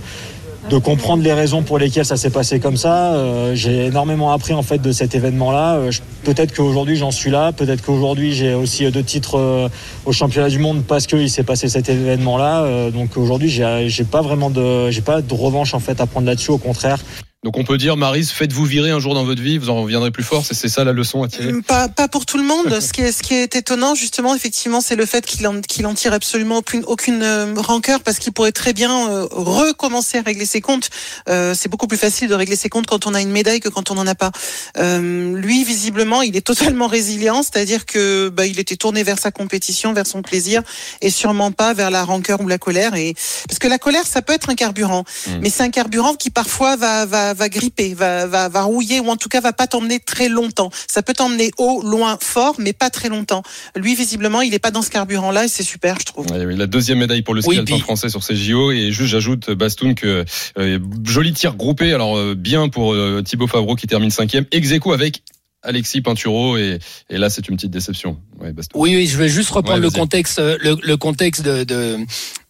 [0.69, 3.15] de comprendre les raisons pour lesquelles ça s'est passé comme ça.
[3.15, 5.77] Euh, j'ai énormément appris en fait de cet événement-là.
[5.77, 5.91] Euh,
[6.25, 9.69] peut-être qu'aujourd'hui j'en suis là, peut-être qu'aujourd'hui j'ai aussi deux titres euh,
[10.05, 12.63] au championnat du monde parce qu'il s'est passé cet événement-là.
[12.63, 16.27] Euh, donc aujourd'hui j'ai pas vraiment de, j'ai pas de revanche en fait à prendre
[16.27, 16.51] là-dessus.
[16.51, 16.99] Au contraire.
[17.43, 20.11] Donc on peut dire, Marise, faites-vous virer un jour dans votre vie, vous en reviendrez
[20.11, 20.45] plus fort.
[20.45, 22.81] C'est ça la leçon à tirer pas, pas pour tout le monde.
[22.81, 25.95] ce, qui est, ce qui est étonnant, justement, effectivement, c'est le fait qu'il en, en
[25.95, 30.45] tire absolument aucune, aucune euh, rancœur parce qu'il pourrait très bien euh, recommencer à régler
[30.45, 30.91] ses comptes.
[31.31, 33.71] Euh, c'est beaucoup plus facile de régler ses comptes quand on a une médaille que
[33.71, 34.33] quand on n'en a pas.
[34.77, 39.31] Euh, lui, visiblement, il est totalement résilient, c'est-à-dire que bah, il était tourné vers sa
[39.31, 40.63] compétition, vers son plaisir,
[41.01, 42.97] et sûrement pas vers la rancœur ou la colère.
[42.97, 43.15] Et
[43.49, 45.31] parce que la colère, ça peut être un carburant, mmh.
[45.41, 49.09] mais c'est un carburant qui parfois va, va va gripper, va, va, va rouiller ou
[49.09, 50.71] en tout cas va pas t'emmener très longtemps.
[50.89, 53.43] Ça peut t'emmener haut, loin, fort, mais pas très longtemps.
[53.77, 56.27] Lui, visiblement, il est pas dans ce carburant-là et c'est super, je trouve.
[56.33, 57.81] Oui, la deuxième médaille pour le ski oui, alpin puis...
[57.81, 60.25] français sur ces JO et juste j'ajoute Bastoun que
[60.59, 61.93] euh, joli tir groupé.
[61.93, 65.23] Alors euh, bien pour euh, Thibaut Favreau qui termine cinquième, ex avec
[65.63, 66.79] Alexis Pinturo et,
[67.11, 68.19] et là c'est une petite déception.
[68.41, 71.99] Ouais, oui, oui, je vais juste reprendre ouais, le contexte, le, le, contexte de, de,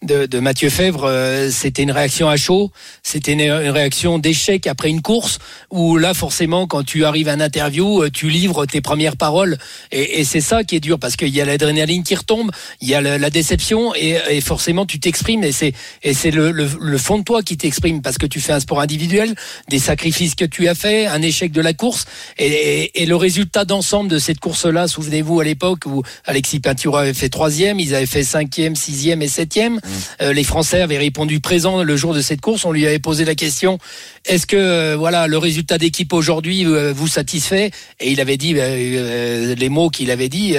[0.03, 1.05] de, de Mathieu Fèvre.
[1.05, 2.71] Euh, c'était une réaction à chaud,
[3.03, 5.39] c'était une, réaction d'échec après une course
[5.71, 9.59] où là forcément quand tu arrives à une interview, euh, tu livres tes premières paroles
[9.93, 12.89] et, et c'est ça qui est dur parce qu'il y a l'adrénaline qui retombe, il
[12.89, 16.51] y a la, la déception et, et, forcément tu t'exprimes et c'est et c'est le,
[16.51, 19.35] le, le, fond de toi qui t'exprime parce que tu fais un sport individuel,
[19.69, 22.07] des sacrifices que tu as fait, un échec de la course
[22.39, 27.15] et, et le résultat d'ensemble de cette course-là, souvenez-vous à l'époque où Alexis Pinturo avait
[27.15, 29.81] fait troisième, ils avaient fait cinquième, sixième et septième.
[30.23, 32.65] Euh, les Français avaient répondu présent le jour de cette course.
[32.65, 33.79] On lui avait posé la question
[34.27, 37.71] est-ce que euh, voilà le résultat d'équipe aujourd'hui euh, vous satisfait?
[38.01, 40.55] Et il avait dit euh, les mots qu'il avait dit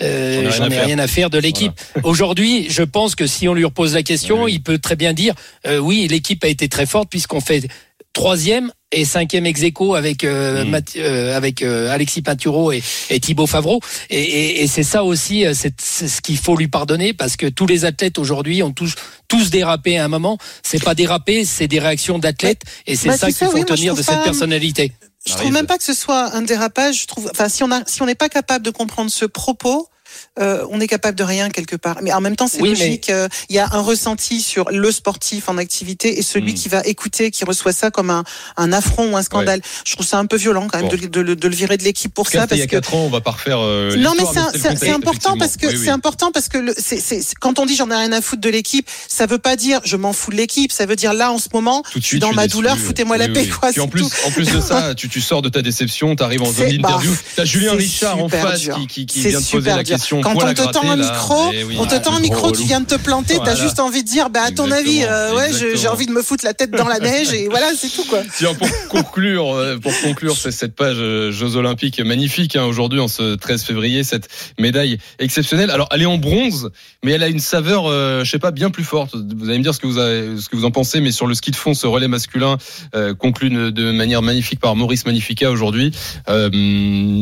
[0.00, 1.72] j'en ai rien à faire de l'équipe.
[1.94, 2.08] Voilà.
[2.08, 4.54] aujourd'hui, je pense que si on lui repose la question, oui.
[4.54, 5.34] il peut très bien dire
[5.80, 7.68] oui, l'équipe a été très forte puisqu'on fait
[8.16, 10.68] troisième et cinquième ex aequo avec euh, mmh.
[10.70, 13.80] Math, euh, avec euh, Alexis Pinturo et, et Thibaut Favreau.
[14.08, 17.66] Et, et, et c'est ça aussi c'est ce qu'il faut lui pardonner parce que tous
[17.66, 18.94] les athlètes aujourd'hui ont tous
[19.28, 20.38] tous dérapé à un moment.
[20.62, 23.94] C'est pas dérapé c'est des réactions d'athlètes et c'est bah, ça qu'il faut oui, tenir
[23.94, 24.12] de pas...
[24.14, 24.92] cette personnalité.
[25.26, 27.82] je trouve même pas que ce soit un dérapage je trouve enfin si on a
[27.86, 29.88] si on n'est pas capable de comprendre ce propos
[30.38, 31.98] euh, on est capable de rien quelque part.
[32.02, 33.06] Mais en même temps, c'est oui, logique.
[33.08, 33.14] Mais...
[33.14, 36.56] Euh, il y a un ressenti sur le sportif en activité et celui mmh.
[36.56, 38.24] qui va écouter, qui reçoit ça comme un,
[38.56, 39.60] un affront ou un scandale.
[39.60, 39.82] Ouais.
[39.84, 40.96] Je trouve ça un peu violent quand même bon.
[40.96, 42.46] de, de, de, le virer de l'équipe pour ça.
[42.46, 43.58] Parce il y a quatre ans, on va pas refaire.
[43.60, 45.82] Euh, non, mais c'est important parce que oui, oui.
[45.84, 48.12] c'est important parce que le, c est, c est, quand on dit j'en ai rien
[48.12, 50.72] à foutre de l'équipe, ça veut pas dire je m'en fous de l'équipe.
[50.72, 53.46] Ça veut dire là en ce moment, je suis dans ma douleur, foutez-moi la paix.
[53.46, 56.22] Quoi, Puis en plus, en plus de ça, tu, tu sors de ta déception, tu
[56.22, 57.14] arrives en zone d'interview.
[57.36, 60.20] T'as Julien Richard en face qui, vient de poser la question.
[60.34, 61.10] Quand on te tend un là.
[61.10, 64.02] micro, on te ah, tend un micro, tu viens de te planter, t'as juste envie
[64.02, 66.70] de dire, bah à ton avis, euh, ouais, j'ai envie de me foutre la tête
[66.70, 68.22] dans la neige et voilà, c'est tout quoi.
[68.36, 73.00] Tiens, pour conclure, euh, pour conclure c'est cette page euh, Jeux Olympiques magnifique hein, aujourd'hui
[73.00, 75.70] en ce 13 février, cette médaille exceptionnelle.
[75.70, 76.70] Alors elle est en bronze,
[77.04, 79.14] mais elle a une saveur, euh, je sais pas, bien plus forte.
[79.14, 81.26] Vous allez me dire ce que vous avez, ce que vous en pensez, mais sur
[81.26, 82.56] le ski de fond, ce relais masculin
[82.94, 85.92] euh, conclu de, de manière magnifique par Maurice Magnifica aujourd'hui.
[86.28, 86.50] Euh,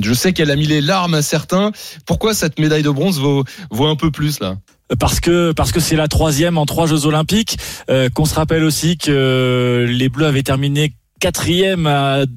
[0.03, 1.73] je sais qu'elle a mis les larmes à certains.
[2.07, 4.57] Pourquoi cette médaille de bronze vaut, vaut un peu plus là
[4.99, 7.59] parce que parce que c'est la troisième en trois Jeux Olympiques.
[7.91, 11.91] Euh, Qu'on se rappelle aussi que les Bleus avaient terminé quatrième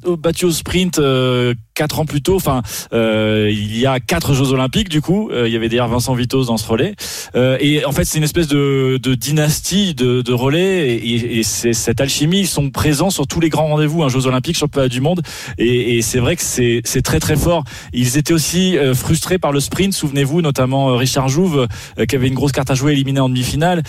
[0.06, 2.36] au battu au sprint euh, quatre ans plus tôt.
[2.36, 2.62] Enfin,
[2.94, 5.30] euh, il y a quatre Jeux Olympiques du coup.
[5.30, 6.96] Euh, il y avait d'ailleurs Vincent Vitos dans ce relais.
[7.36, 10.96] Euh, et en fait, c'est une espèce de, de dynastie de, de relais.
[10.96, 12.42] Et, et c'est cette alchimie.
[12.42, 15.22] Ils sont présents sur tous les grands rendez-vous, un Jeux Olympiques, championnat du monde.
[15.58, 17.64] Et, et c'est vrai que c'est très très fort.
[17.94, 19.94] Ils étaient aussi euh, frustrés par le sprint.
[19.94, 21.68] Souvenez-vous, notamment euh, Richard Jouve,
[22.08, 23.84] qui avait une grosse carte à jouer, éliminé en demi-finale.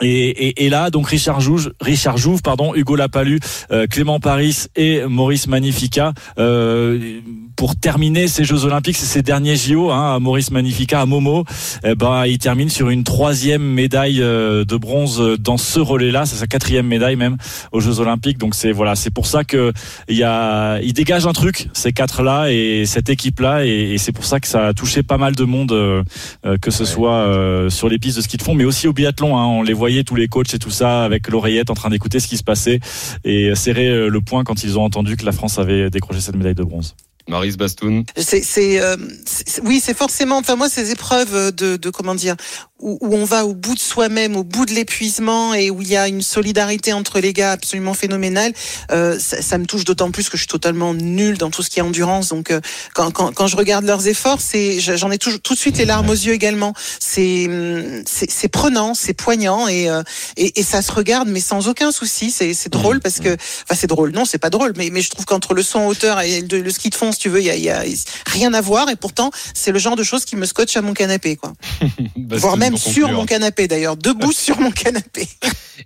[0.00, 4.64] Et, et, et, là, donc Richard Jouve, Richard Jouve, pardon, Hugo Lapalu, euh, Clément Paris
[4.76, 7.20] et Maurice Magnifica euh,
[7.56, 11.44] pour terminer ces Jeux Olympiques, c'est ces derniers JO, hein, à Maurice Magnifica, à Momo.
[11.84, 16.26] Eh ben, il termine sur une troisième médaille euh, de bronze dans ce relais-là.
[16.26, 17.36] C'est sa quatrième médaille même
[17.72, 18.38] aux Jeux Olympiques.
[18.38, 19.72] Donc c'est voilà, c'est pour ça que
[20.08, 24.12] il y a, il dégage un truc ces quatre-là et cette équipe-là, et, et c'est
[24.12, 26.02] pour ça que ça a touché pas mal de monde, euh,
[26.44, 26.88] euh, que ce ouais.
[26.88, 29.36] soit euh, sur les pistes de ski de fond, mais aussi au biathlon.
[29.36, 32.18] Hein, on les voyait tous les coachs et tout ça avec l'oreillette en train d'écouter
[32.18, 32.80] ce qui se passait
[33.22, 36.36] et serrer euh, le point quand ils ont entendu que la France avait décroché cette
[36.36, 36.96] médaille de bronze.
[37.28, 38.04] Maris Bastoun.
[38.16, 40.38] C'est, c'est, euh, c'est, oui, c'est forcément.
[40.38, 42.34] Enfin, moi, ces épreuves de, de comment dire,
[42.84, 45.88] où, où, on va au bout de soi-même, au bout de l'épuisement, et où il
[45.88, 48.52] y a une solidarité entre les gars absolument phénoménale.
[48.92, 51.70] Euh, ça, ça, me touche d'autant plus que je suis totalement nulle dans tout ce
[51.70, 52.28] qui est endurance.
[52.28, 52.60] Donc, euh,
[52.94, 55.86] quand, quand, quand, je regarde leurs efforts, c'est, j'en ai tout, tout de suite les
[55.86, 56.74] larmes aux yeux également.
[57.00, 57.48] C'est,
[58.06, 60.02] c'est, c'est prenant, c'est poignant, et, euh,
[60.36, 62.30] et, et ça se regarde, mais sans aucun souci.
[62.30, 64.12] C'est, c'est drôle parce que, enfin, c'est drôle.
[64.12, 66.60] Non, c'est pas drôle, mais, mais je trouve qu'entre le son en hauteur et le,
[66.60, 67.82] le ski de fond si tu veux, il y a, y a,
[68.26, 68.90] rien à voir.
[68.90, 71.54] Et pourtant, c'est le genre de choses qui me scotche à mon canapé, quoi.
[72.16, 75.28] bah, Voire même sur mon canapé, d'ailleurs, debout sur mon canapé.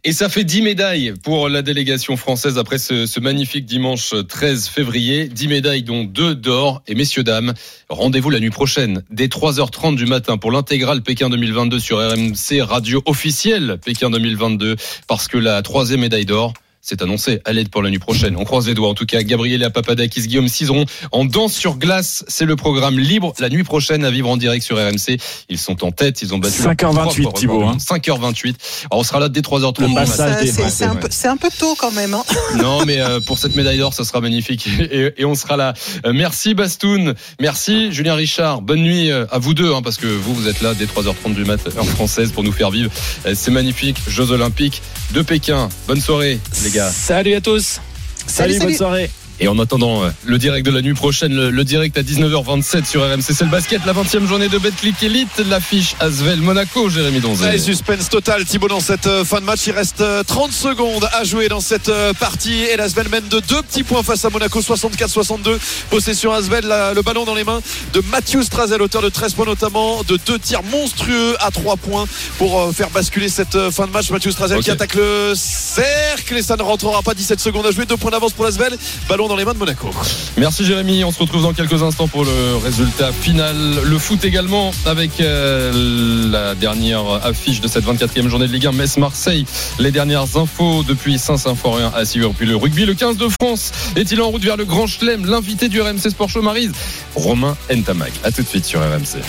[0.05, 4.69] Et ça fait 10 médailles pour la délégation française après ce, ce, magnifique dimanche 13
[4.69, 5.29] février.
[5.29, 6.83] 10 médailles dont 2 d'or.
[6.87, 7.55] Et messieurs, dames,
[7.89, 13.03] rendez-vous la nuit prochaine dès 3h30 du matin pour l'intégrale Pékin 2022 sur RMC Radio
[13.07, 16.53] officielle Pékin 2022 parce que la troisième médaille d'or
[16.89, 18.35] c'est annoncé à l'aide pour la nuit prochaine.
[18.39, 18.89] On croise les doigts.
[18.89, 22.25] En tout cas, Gabriela Papadakis, Guillaume Cizeron en danse sur glace.
[22.29, 25.19] C'est le programme libre la nuit prochaine à vivre en direct sur RMC.
[25.51, 26.23] Ils sont en tête.
[26.23, 27.63] Ils ont battu 5h28, Thibaut.
[27.65, 27.77] Hein.
[27.77, 28.55] 5h28.
[28.91, 30.07] Alors, on sera là dès 3h30.
[30.47, 32.15] C'est un, peu, un peu tôt quand même.
[32.15, 32.25] Hein.
[32.57, 34.67] Non, mais euh, pour cette médaille d'or, ça sera magnifique.
[34.91, 35.75] Et, et, on sera là.
[36.07, 37.15] Euh, merci Bastoun.
[37.39, 38.63] Merci Julien Richard.
[38.63, 41.35] Bonne nuit euh, à vous deux, hein, parce que vous, vous êtes là dès 3h30
[41.35, 42.91] du mat, heure française, pour nous faire vivre
[43.35, 44.81] ces magnifiques Jeux Olympiques
[45.13, 45.69] de Pékin.
[45.87, 46.78] Bonne soirée, les gars.
[46.87, 47.81] Salut à tous.
[48.27, 49.11] Salut, salut bonne soirée.
[49.41, 53.03] Et en attendant le direct de la nuit prochaine, le, le direct à 19h27 sur
[53.03, 57.47] RMC, c'est le basket, la 20e journée de Betclic Elite, l'affiche Asvel Monaco, Jérémy Donzé.
[57.47, 59.61] Allez, suspense total, Thibaut, dans cette euh, fin de match.
[59.67, 62.63] Il reste 30 secondes à jouer dans cette euh, partie.
[62.65, 65.59] Et l'Asvel mène de deux petits points face à Monaco, 64-62.
[65.91, 67.61] Possession Asvel, le ballon dans les mains
[67.93, 72.07] de Mathieu Strazel, auteur de 13 points notamment, de deux tirs monstrueux à 3 points
[72.39, 74.11] pour euh, faire basculer cette fin de match.
[74.11, 74.65] Mathieu Strazel okay.
[74.65, 77.15] qui attaque le cercle et ça ne rentrera pas.
[77.15, 78.77] 17 secondes à jouer, deux points d'avance pour l'Asvel.
[79.09, 79.91] Ballon dans les mains de Monaco.
[80.37, 83.57] Merci Jérémy, on se retrouve dans quelques instants pour le résultat final.
[83.85, 88.73] Le foot également avec euh, la dernière affiche de cette 24e journée de Ligue 1
[88.73, 89.47] Metz-Marseille.
[89.79, 92.33] Les dernières infos depuis Saint-Symphorien à Siveur.
[92.35, 95.27] Puis le rugby, le 15 de France est-il en route vers le Grand Chelem?
[95.27, 96.73] L'invité du RMC Sport Show Marise,
[97.15, 98.13] Romain Ntamag.
[98.25, 99.23] A tout de suite sur RMC.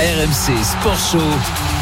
[0.00, 1.81] RMC Sport Show.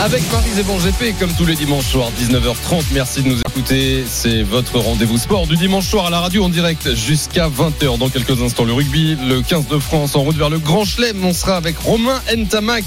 [0.00, 2.82] Avec Marise et Bon GP, comme tous les dimanches soirs, 19h30.
[2.92, 4.04] Merci de nous écouter.
[4.06, 7.96] C'est votre rendez-vous sport du dimanche soir à la radio en direct jusqu'à 20h.
[7.96, 11.24] Dans quelques instants, le rugby, le 15 de France en route vers le Grand Chelem.
[11.24, 12.84] On sera avec Romain Ntamak,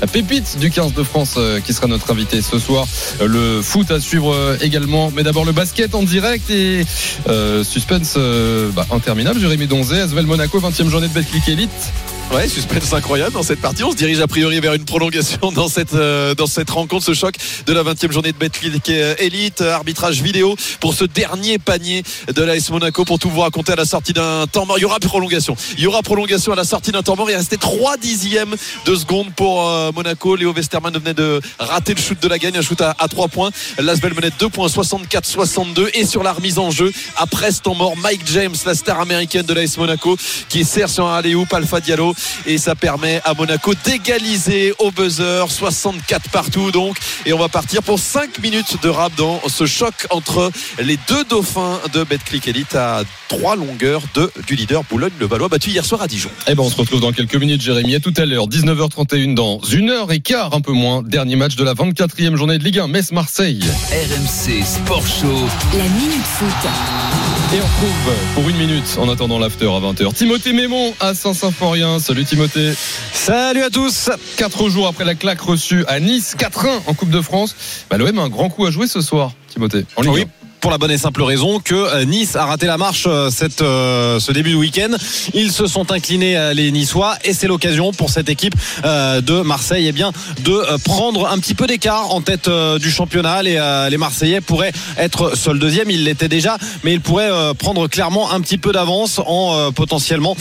[0.00, 2.86] la pépite du 15 de France, euh, qui sera notre invité ce soir.
[3.22, 6.86] Le foot à suivre euh, également, mais d'abord le basket en direct et
[7.28, 9.40] euh, suspense euh, bah, interminable.
[9.40, 11.92] Jérémy Donzé, Asvel Monaco, 20e journée de Betclic Elite.
[12.30, 13.82] Ouais, suspense incroyable dans cette partie.
[13.84, 17.14] On se dirige a priori vers une prolongation dans cette euh, dans cette rencontre, ce
[17.14, 19.62] choc de la 20e journée de Betclic Elite.
[19.62, 23.86] Arbitrage vidéo pour ce dernier panier de l'AS Monaco pour tout vous raconter à la
[23.86, 24.78] sortie d'un temps mort.
[24.78, 25.56] Il y aura prolongation.
[25.78, 27.30] Il y aura prolongation à la sortie d'un temps mort.
[27.30, 30.36] Il restait 3 dixièmes de seconde pour euh, Monaco.
[30.36, 33.28] Léo Westermann venait de rater le shoot de la gagne, un shoot à, à 3
[33.28, 33.50] points.
[33.78, 37.96] Lasbel menait 2 points 64-62 et sur la remise en jeu après ce temps mort,
[37.96, 40.18] Mike James, la star américaine de l'AS Monaco,
[40.50, 42.14] qui sert sur un alley-oop Alpha Diallo
[42.46, 47.82] et ça permet à Monaco d'égaliser au buzzer 64 partout donc et on va partir
[47.82, 52.74] pour 5 minutes de rap dans ce choc entre les deux dauphins de Betclic Elite
[52.74, 56.30] à trois longueurs de, du leader Boulogne-le-Valois battu hier soir à Dijon.
[56.46, 59.60] Eh ben on se retrouve dans quelques minutes Jérémy à tout à l'heure 19h31 dans
[59.60, 62.78] une heure et quart un peu moins dernier match de la 24e journée de Ligue
[62.78, 63.60] 1 Metz-Marseille.
[63.90, 65.46] RMC Sport Show.
[65.76, 67.37] La minute foot.
[67.50, 70.12] Et on retrouve pour une minute en attendant l'after à 20h.
[70.12, 71.98] Timothée Mémon à Saint-Symphorien.
[71.98, 72.74] Salut Timothée.
[73.14, 74.10] Salut à tous.
[74.36, 77.56] Quatre jours après la claque reçue à Nice, 4-1 en Coupe de France.
[77.88, 79.86] Bah, L'OM a un grand coup à jouer ce soir, Timothée.
[79.96, 80.37] En Ligue Oui, 1.
[80.60, 84.20] Pour la bonne et simple raison que euh, Nice a raté la marche euh, euh,
[84.20, 84.90] ce début de week-end.
[85.34, 90.42] Ils se sont inclinés les Niçois et c'est l'occasion pour cette équipe de Marseille eh
[90.42, 92.48] de prendre un petit peu d'écart en tête
[92.80, 93.42] du championnat.
[93.42, 98.40] Les, Marseillais pourraient être seul deuxième, ils l'étaient déjà, mais ils pourraient prendre clairement un
[98.40, 100.36] petit peu d'avance en potentiellement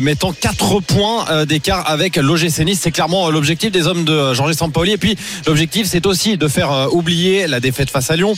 [0.00, 2.80] mettant 4 points d'écart avec l'OGC Nice.
[2.82, 4.92] C'est clairement l'objectif des hommes de Sampaoli.
[4.92, 5.16] Et puis
[5.46, 8.34] l'objectif c'est aussi de faire oublier la défaite face à Lyon.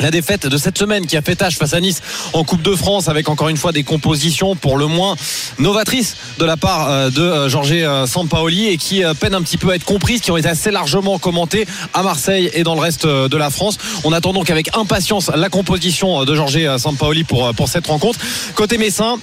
[0.00, 2.00] La défaite de cette semaine qui a fait tâche face à Nice
[2.32, 5.16] en Coupe de France avec encore une fois des compositions pour le moins
[5.58, 9.42] novatrices de la part euh, de euh, Jorge euh, Sampaoli et qui euh, peinent un
[9.42, 12.74] petit peu à être comprises, qui ont été assez largement commentées à Marseille et dans
[12.74, 13.78] le reste euh, de la France.
[14.04, 17.86] On attend donc avec impatience la composition euh, de euh, Sampaoli pour, euh, pour cette
[17.86, 18.18] rencontre.
[18.54, 19.16] Côté Messin,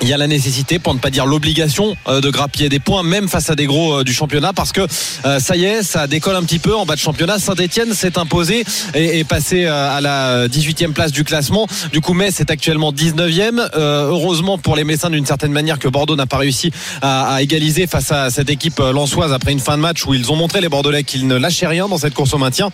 [0.00, 3.02] il y a la nécessité, pour ne pas dire l'obligation, euh, de grappiller des points,
[3.02, 4.80] même face à des gros euh, du championnat, parce que
[5.24, 7.38] euh, ça y est, ça décolle un petit peu en bas de championnat.
[7.38, 11.66] Saint-Etienne s'est imposé et est passé à la 18e place du classement.
[11.92, 13.68] Du coup, Metz est actuellement 19e.
[13.76, 16.70] Euh, heureusement pour les Messins, d'une certaine manière, que Bordeaux n'a pas réussi
[17.02, 20.36] à, égaliser face à cette équipe lançoise après une fin de match où ils ont
[20.36, 22.70] montré les Bordelais qu'ils ne lâchaient rien dans cette course au maintien.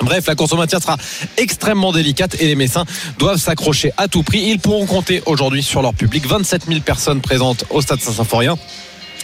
[0.00, 0.96] Bref, la course au maintien sera
[1.36, 2.84] extrêmement délicate et les Messins
[3.18, 4.40] doivent s'accrocher à tout prix.
[4.40, 6.26] Ils pourront compter aujourd'hui sur leur public.
[6.26, 8.56] 27 000 personnes présentes au stade Saint-Symphorien.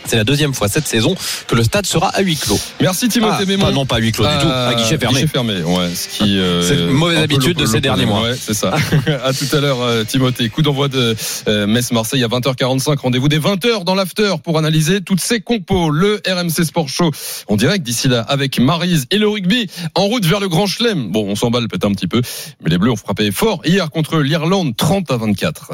[0.06, 1.14] C'est la deuxième fois cette saison
[1.46, 2.58] que le stade sera à huis clos.
[2.80, 3.66] Merci Timothée Ah, Mémon.
[3.66, 5.14] pas- non, pas à huis clos du tout, à guichet fermé.
[5.16, 5.88] Guichet fermé, ouais.
[5.94, 8.22] Ce qui, euh, C'est une mauvaise habitude de ces derniers mois.
[8.22, 8.72] Ouais, c'est ça.
[9.24, 10.48] à tout à l'heure, euh, Timothée.
[10.48, 11.14] Coup d'envoi de
[11.48, 12.98] euh, Metz-Marseille à 20h45.
[12.98, 15.90] Rendez-vous dès 20h dans l'after pour analyser toutes ces compos.
[15.90, 17.10] Le RMC Sport Show
[17.48, 21.10] en direct d'ici là avec Marise et le rugby en route vers le Grand Chelem.
[21.12, 22.20] Bon, on s'emballe peut-être un petit peu,
[22.62, 25.72] mais les Bleus ont frappé fort hier contre l'Irlande 30 à 24.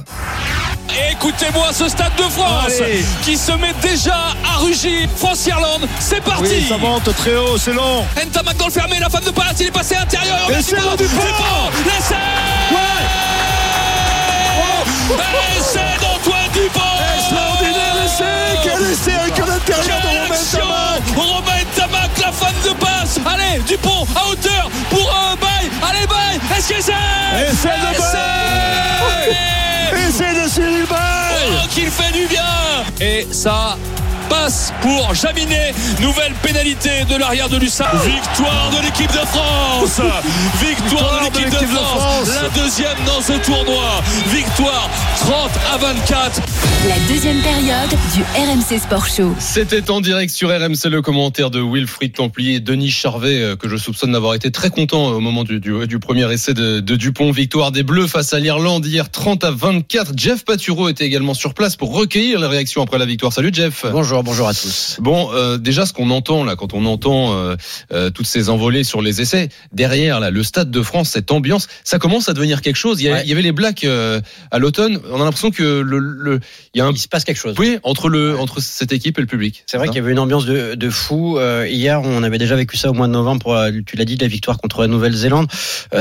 [1.13, 2.81] Écoutez-moi ce stade de France
[3.25, 5.09] qui se met déjà à rugir.
[5.17, 6.43] France-Irlande, c'est parti.
[6.43, 8.05] Oui, ça monte très haut, c'est long.
[8.17, 10.51] Ntamak dans le fermé, la femme de passe, il est passé intérieur.
[10.51, 11.23] Et c'est le Dupont.
[11.85, 12.15] L'essai
[15.09, 16.81] L'essai d'Antoine Dupont
[17.17, 23.21] Extraordinaire essai Quel essai avec l'intérieur de Romain Tamac Romain Tamac, la femme de passe
[23.25, 29.37] Allez, Dupont à hauteur pour un bail Allez, bail Est-ce que c'est Essai de Bail
[30.09, 30.97] Essai de Cyril Bay
[31.49, 32.46] Oh, qu'il fait du bien
[33.01, 33.77] Et ça
[34.29, 35.73] passe pour Jaminet.
[36.01, 37.95] Nouvelle pénalité de l'arrière de Lussard.
[38.05, 40.01] Victoire de l'équipe de France.
[40.61, 42.29] Victoire de l'équipe de, France.
[42.29, 44.03] La deuxième dans ce tournoi.
[44.29, 44.89] Victoire
[45.21, 46.41] 30 à 24.
[46.89, 49.35] La deuxième période du RMC Sport Show.
[49.39, 53.69] C'était en direct sur RMC le commentaire de Wilfried Templier et Denis Charvet euh, que
[53.69, 56.97] je soupçonne d'avoir été très content au moment du, du- du premier essai de, de
[56.97, 57.31] Dupont.
[57.33, 60.13] Victoire des Bleus face à l'Irlande hier 30 à 24.
[60.17, 63.33] Jeff Paturo était également sur place pour recueillir les réactions après la victoire.
[63.33, 63.85] Salut Jeff.
[63.91, 64.97] Bonjour, bonjour à tous.
[65.01, 67.57] Bon, euh, déjà ce qu'on entend là, quand on entend euh,
[67.93, 71.67] euh, toutes ces envolées sur les essais, derrière là, le Stade de France, cette ambiance,
[71.85, 73.01] ça commence à devenir quelque chose.
[73.01, 73.23] Il y, a- Ouais.
[73.25, 74.99] il y avait les Blacks à l'automne.
[75.13, 76.41] On a l'impression que le, le-
[76.75, 77.55] il y a un Il se passe quelque chose.
[77.59, 79.65] oui entre le entre cette équipe et le public.
[79.67, 81.39] C'est vrai qu'il y avait une ambiance de, de fou.
[81.67, 83.41] Hier, on avait déjà vécu ça au mois de novembre.
[83.43, 85.47] Pour, tu l'as dit, la victoire contre la Nouvelle-Zélande.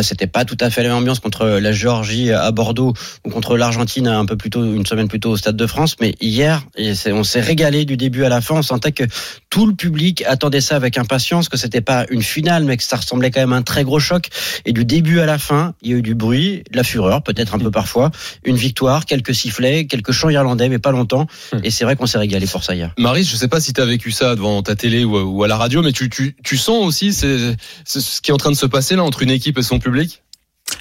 [0.02, 2.94] C'était pas tout à fait la même ambiance contre la Géorgie à Bordeaux
[3.26, 5.96] ou contre l'Argentine un peu plus tôt, une semaine plus tôt au Stade de France.
[6.02, 6.64] Mais hier,
[7.08, 8.56] on s'est régalé du début à la fin.
[8.56, 9.04] On sentait que
[9.50, 12.98] tout le public attendait ça avec impatience, que c'était pas une finale, mais que ça
[12.98, 14.30] ressemblait quand même à un très gros choc.
[14.66, 17.24] Et du début à la fin, il y a eu du bruit, de la fureur,
[17.24, 18.12] peut-être un peu parfois,
[18.44, 21.28] une victoire, quelques sifflets, quelques chants irlandais, mais pas longtemps.
[21.64, 22.94] Et c'est vrai qu'on s'est régalé pour ça hier.
[22.98, 25.58] Marie, je sais pas si tu as vécu ça devant ta télé ou, à la
[25.58, 27.56] radio, mais tu, tu, tu sens aussi ce
[28.22, 30.22] qui est en train de se passer là entre une équipe et son public?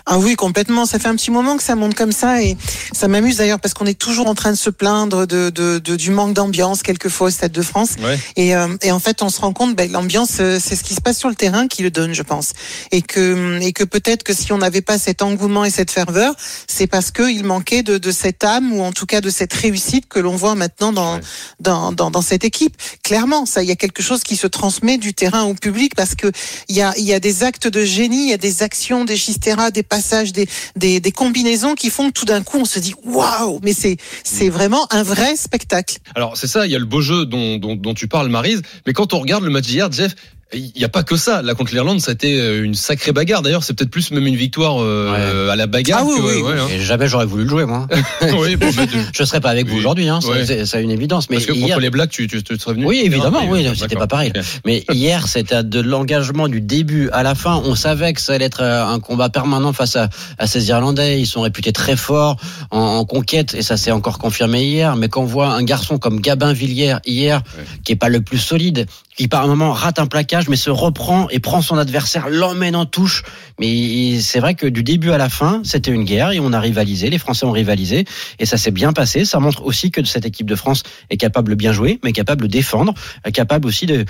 [0.07, 0.87] Ah oui, complètement.
[0.87, 2.57] Ça fait un petit moment que ça monte comme ça et
[2.93, 5.97] ça m'amuse d'ailleurs parce qu'on est toujours en train de se plaindre de, de, de-
[5.97, 7.91] du manque d'ambiance quelquefois au Stade de France.
[8.03, 8.19] Ouais.
[8.37, 10.95] Et, euh, et en fait, on se rend compte, ben, l'ambiance, euh, c'est ce qui
[10.95, 12.53] se passe sur le terrain qui le donne, je pense.
[12.93, 16.35] Et que, et que peut-être que si on n'avait pas cet engouement et cette ferveur,
[16.67, 20.09] c'est parce qu'il manquait de, de cette âme ou en tout cas de cette réussite
[20.09, 21.21] que l'on voit maintenant dans,
[21.61, 22.77] dans, dans, dans cette équipe.
[23.03, 26.15] Clairement, ça, il y a quelque chose qui se transmet du terrain au public parce
[26.17, 26.33] que
[26.69, 29.05] il y a, il y a des actes de génie, il y a des actions,
[29.05, 32.65] des chistera, des passages, des, des, des combinaisons qui font que tout d'un coup on
[32.65, 35.99] se dit waouh, mais c'est c'est vraiment un vrai spectacle.
[36.15, 38.63] Alors c'est ça, il y a le beau jeu dont, dont, dont tu parles, Marise,
[38.87, 40.15] mais quand on regarde le match d'hier, Jeff,
[40.55, 41.43] il n'y a pas que ça.
[41.43, 43.43] Là, contre l'Irlande, ça a été euh, une sacrée bagarre.
[43.43, 46.01] D'ailleurs, c'est peut-être plus même une victoire euh, à la bagarre.
[46.03, 46.67] Ah oui, que, oui, ouais, hein.
[46.73, 47.87] Et jamais j'aurais voulu le jouer, moi.
[48.39, 50.21] Oui, bon, mais- je serais pas avec vous aujourd'hui, hein.
[50.25, 50.65] Ouais.
[50.67, 51.29] c'est une évidence.
[51.31, 52.87] Mais Parce que hier- contre les Blacks, tu, tu, tu serais venu.
[52.87, 54.33] Oui, évidemment, Ah, oui, c'était pas pareil.
[54.65, 57.61] Mais hier, c'était de l'engagement du début à la fin.
[57.65, 61.21] On savait que ça allait être euh, un combat permanent face à, à ces Irlandais.
[61.21, 62.37] Ils sont réputés très forts
[62.71, 64.97] en, en conquête et ça s'est encore confirmé hier.
[64.97, 67.43] Mais quand on voit un garçon comme Gabin Villiers hier,
[67.85, 68.87] qui est pas le plus solide,
[69.17, 72.77] qui par un moment rate un plaquage, mais se reprend et prend son adversaire, l'emmène
[72.77, 73.23] en touche.
[73.61, 76.61] Mais c'est vrai que du début à la fin, c'était une guerre et on a
[76.61, 77.11] rivalisé.
[77.11, 78.05] Les Français ont rivalisé
[78.39, 79.25] et ça s'est bien passé.
[79.25, 82.43] Ça montre aussi que cette équipe de France est capable de bien jouer, mais capable
[82.43, 82.95] de défendre,
[83.33, 84.05] capable aussi de,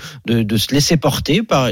[0.57, 1.69] se laisser porter par,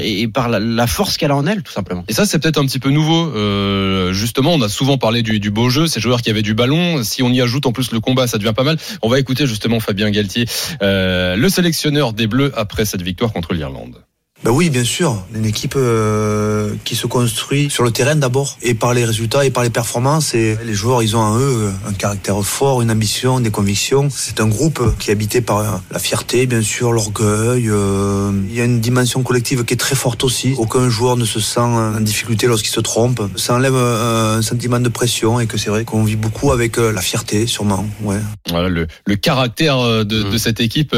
[0.48, 2.04] la, force qu'elle a en elle, tout simplement.
[2.08, 3.32] Et ça, c'est peut-être un petit peu nouveau.
[3.34, 6.54] Euh, justement, on a souvent parlé du, du beau jeu, ces joueurs qui avaient du
[6.54, 7.02] ballon.
[7.02, 8.76] Si on y ajoute en plus le combat, ça devient pas mal.
[9.02, 10.46] On va écouter justement Fabien Galtier,
[10.82, 14.04] euh, le sélectionneur des Bleus après cette victoire contre l'Irlande.
[14.44, 15.24] Ben oui, bien sûr.
[15.34, 19.50] Une équipe euh, qui se construit sur le terrain d'abord, et par les résultats et
[19.50, 20.34] par les performances.
[20.34, 24.08] Et les joueurs, ils ont en eux un caractère fort, une ambition, des convictions.
[24.10, 27.70] C'est un groupe qui est habité par euh, la fierté, bien sûr, l'orgueil.
[27.70, 30.54] euh, Il y a une dimension collective qui est très forte aussi.
[30.58, 33.22] Aucun joueur ne se sent en difficulté lorsqu'il se trompe.
[33.36, 36.76] Ça enlève euh, un sentiment de pression et que c'est vrai qu'on vit beaucoup avec
[36.78, 37.86] euh, la fierté, sûrement.
[38.02, 38.18] Ouais.
[38.50, 40.94] Voilà le, le caractère de, de cette équipe.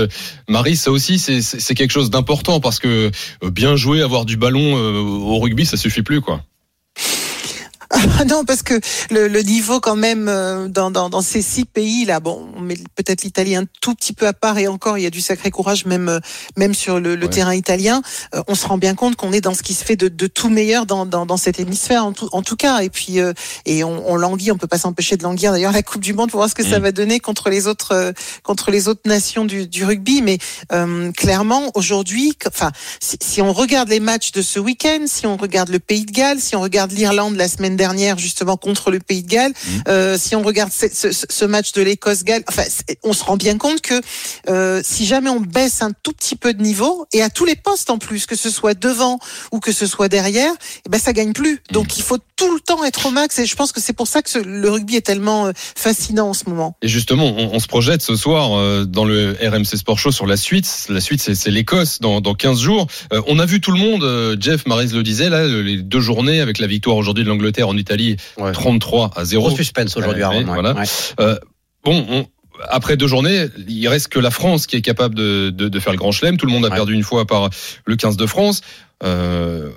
[0.49, 3.11] Marie, ça aussi, c'est- quelque chose d'important parce que
[3.43, 6.43] bien jouer, avoir du ballon euh, au rugby, ça suffit plus, quoi.
[8.19, 8.75] Ah non, parce que
[9.11, 12.61] le, le niveau quand même euh, dans, dans, dans ces six pays là, bon, on
[12.61, 15.21] met peut-être l'Italie un tout petit peu à part et encore il y a du
[15.21, 16.21] sacré courage même euh,
[16.57, 17.31] même sur le, le Ouais.
[17.33, 18.03] terrain italien.
[18.35, 20.27] Euh, on se rend bien compte qu'on est dans ce qui se fait de, de
[20.27, 22.81] tout meilleur dans, dans, dans cet hémisphère en tout, en tout cas.
[22.81, 23.33] Et puis euh,
[23.65, 26.31] et on, on languit, on peut pas s'empêcher de languir d'ailleurs la Coupe du Monde
[26.31, 26.83] pour voir ce que ça Mm.
[26.83, 30.21] va donner contre les autres euh, contre les autres nations du, du rugby.
[30.23, 30.39] Mais
[30.73, 32.71] euh, clairement aujourd'hui, enfin
[33.01, 36.13] si, si on regarde les matchs de ce week-end, si on regarde le Pays de
[36.13, 37.86] Galles, si on regarde l'Irlande la semaine dernière
[38.19, 39.53] justement contre le Pays de Galles,
[39.89, 42.63] euh, si on regarde ce, ce- ce match de l'Écosse-Galles, enfin,
[43.03, 44.01] on se rend bien compte que
[44.49, 47.57] euh, si jamais on baisse un tout petit peu de niveau et à tous les
[47.57, 49.19] postes en plus, que ce soit devant
[49.53, 50.53] ou que ce soit derrière,
[50.87, 51.61] eh ben ça gagne plus.
[51.71, 54.09] Donc il faut tout le temps être au max et je pense que c'est pour
[54.09, 56.77] ça que ce- le rugby est tellement euh, fascinant en ce moment.
[56.83, 60.27] Et justement, on, on se projette ce soir euh, dans le RMC Sport Show sur
[60.27, 60.87] la suite.
[60.89, 62.87] La suite, c'est l'Écosse dans, dans 15 jours.
[63.27, 66.59] On a vu tout le monde, Jeff Maris le disait, là, les deux journées avec
[66.59, 68.17] la victoire aujourd'hui de l'Angleterre en Italie,
[68.53, 69.47] 33 à 0.
[69.49, 70.75] Gros suspense aujourd'hui à Rome, voilà.
[71.21, 71.37] Euh,
[71.85, 72.27] bon, on-
[72.71, 75.93] après deux journées, il reste que la France qui est capable de, de, de faire
[75.93, 76.39] le grand chelem.
[76.39, 77.51] Tout le monde a perdu une fois par
[77.85, 78.63] le 15 de France.
[79.05, 79.71] Euh,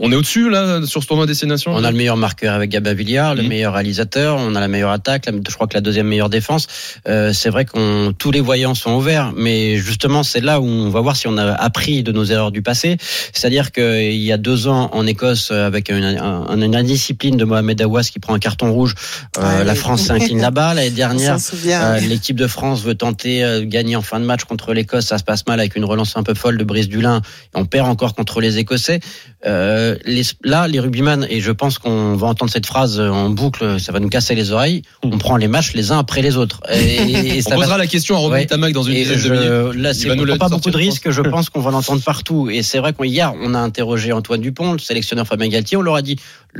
[0.00, 1.72] on est au-dessus là sur ce tournoi destination.
[1.72, 4.90] On a le meilleur marqueur avec Gabin Villiard, le meilleur réalisateur, on a la meilleure
[4.90, 6.66] attaque, la- je crois que la deuxième meilleure défense.
[7.06, 10.90] Euh, c'est vrai qu'on tous les voyants sont ouverts, mais justement c'est là où on
[10.90, 12.96] va voir si on a appris de nos erreurs du passé.
[13.32, 17.80] C'est-à-dire qu'il y a deux ans en Écosse, avec une, un- une indiscipline de Mohamed
[17.80, 18.94] Awas qui prend un carton rouge,
[19.38, 19.78] euh, Ah la oui.
[19.78, 20.74] France s'incline là-bas.
[20.74, 21.80] L'année dernière, On s'en souvient.
[21.94, 25.06] euh, l'équipe de France veut tenter euh, de gagner en fin de match contre l'Écosse,
[25.06, 27.18] ça se passe mal avec une relance un peu folle de Brice Dulin.
[27.54, 28.98] Et on perd encore contre les Écossais.
[29.46, 33.78] Euh, les, là, les rugbyman, et je pense qu'on va entendre cette phrase en boucle,
[33.80, 34.82] ça va nous casser les oreilles.
[35.02, 36.60] On prend les matchs les uns après les autres.
[36.72, 36.96] Et,
[37.36, 38.46] et On ça posera va- la question à Robin Ouais.
[38.46, 39.28] Tamac dans une Et dizaine de
[39.70, 39.82] minutes.
[39.82, 41.10] Là, c'est on prend pas beaucoup de risques.
[41.10, 42.48] Je pense qu'on va l'entendre partout.
[42.50, 45.76] Et c'est vrai qu'hier, on a interrogé Antoine Dupont, le sélectionneur Fabien Galtier.
[45.76, 46.16] On leur a dit,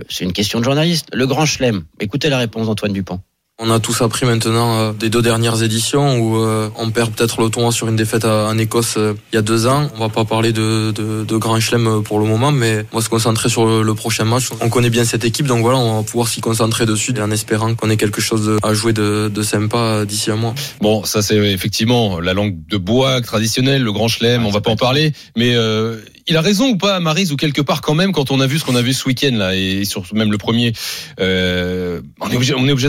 [0.09, 1.07] c'est une question de journaliste.
[1.13, 1.85] Le grand chelem.
[2.01, 3.21] Écoutez la réponse d'Antoine Dupont.
[3.59, 7.41] On a tous appris maintenant euh, des deux dernières éditions où euh, on perd peut-être
[7.41, 9.91] le tournoi sur une défaite à- en Écosse euh, il y a deux ans.
[9.97, 12.99] On va pas parler de, de, de grand chelem euh, pour le moment, mais on
[12.99, 14.51] va se concentrer sur le, le prochain match.
[14.61, 17.75] On connaît bien cette équipe, donc voilà, on va pouvoir s'y concentrer dessus en espérant
[17.75, 20.55] qu'on ait quelque chose à jouer de, de sympa euh, d'ici un mois.
[20.83, 24.73] Bon, ça c'est effectivement la langue de bois traditionnelle, le grand chelem, on va pas
[24.73, 25.97] en parler, mais euh,
[26.27, 28.59] il a raison ou pas, Marise, ou quelque part quand même, quand on a vu
[28.59, 30.75] ce qu'on a vu ce week-end là, et sur même le premier,
[31.21, 32.89] euh, on est obligé, on est obligé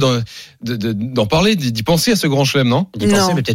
[0.62, 2.88] de- de- d'en parler, d'y penser à ce grand chelem, non?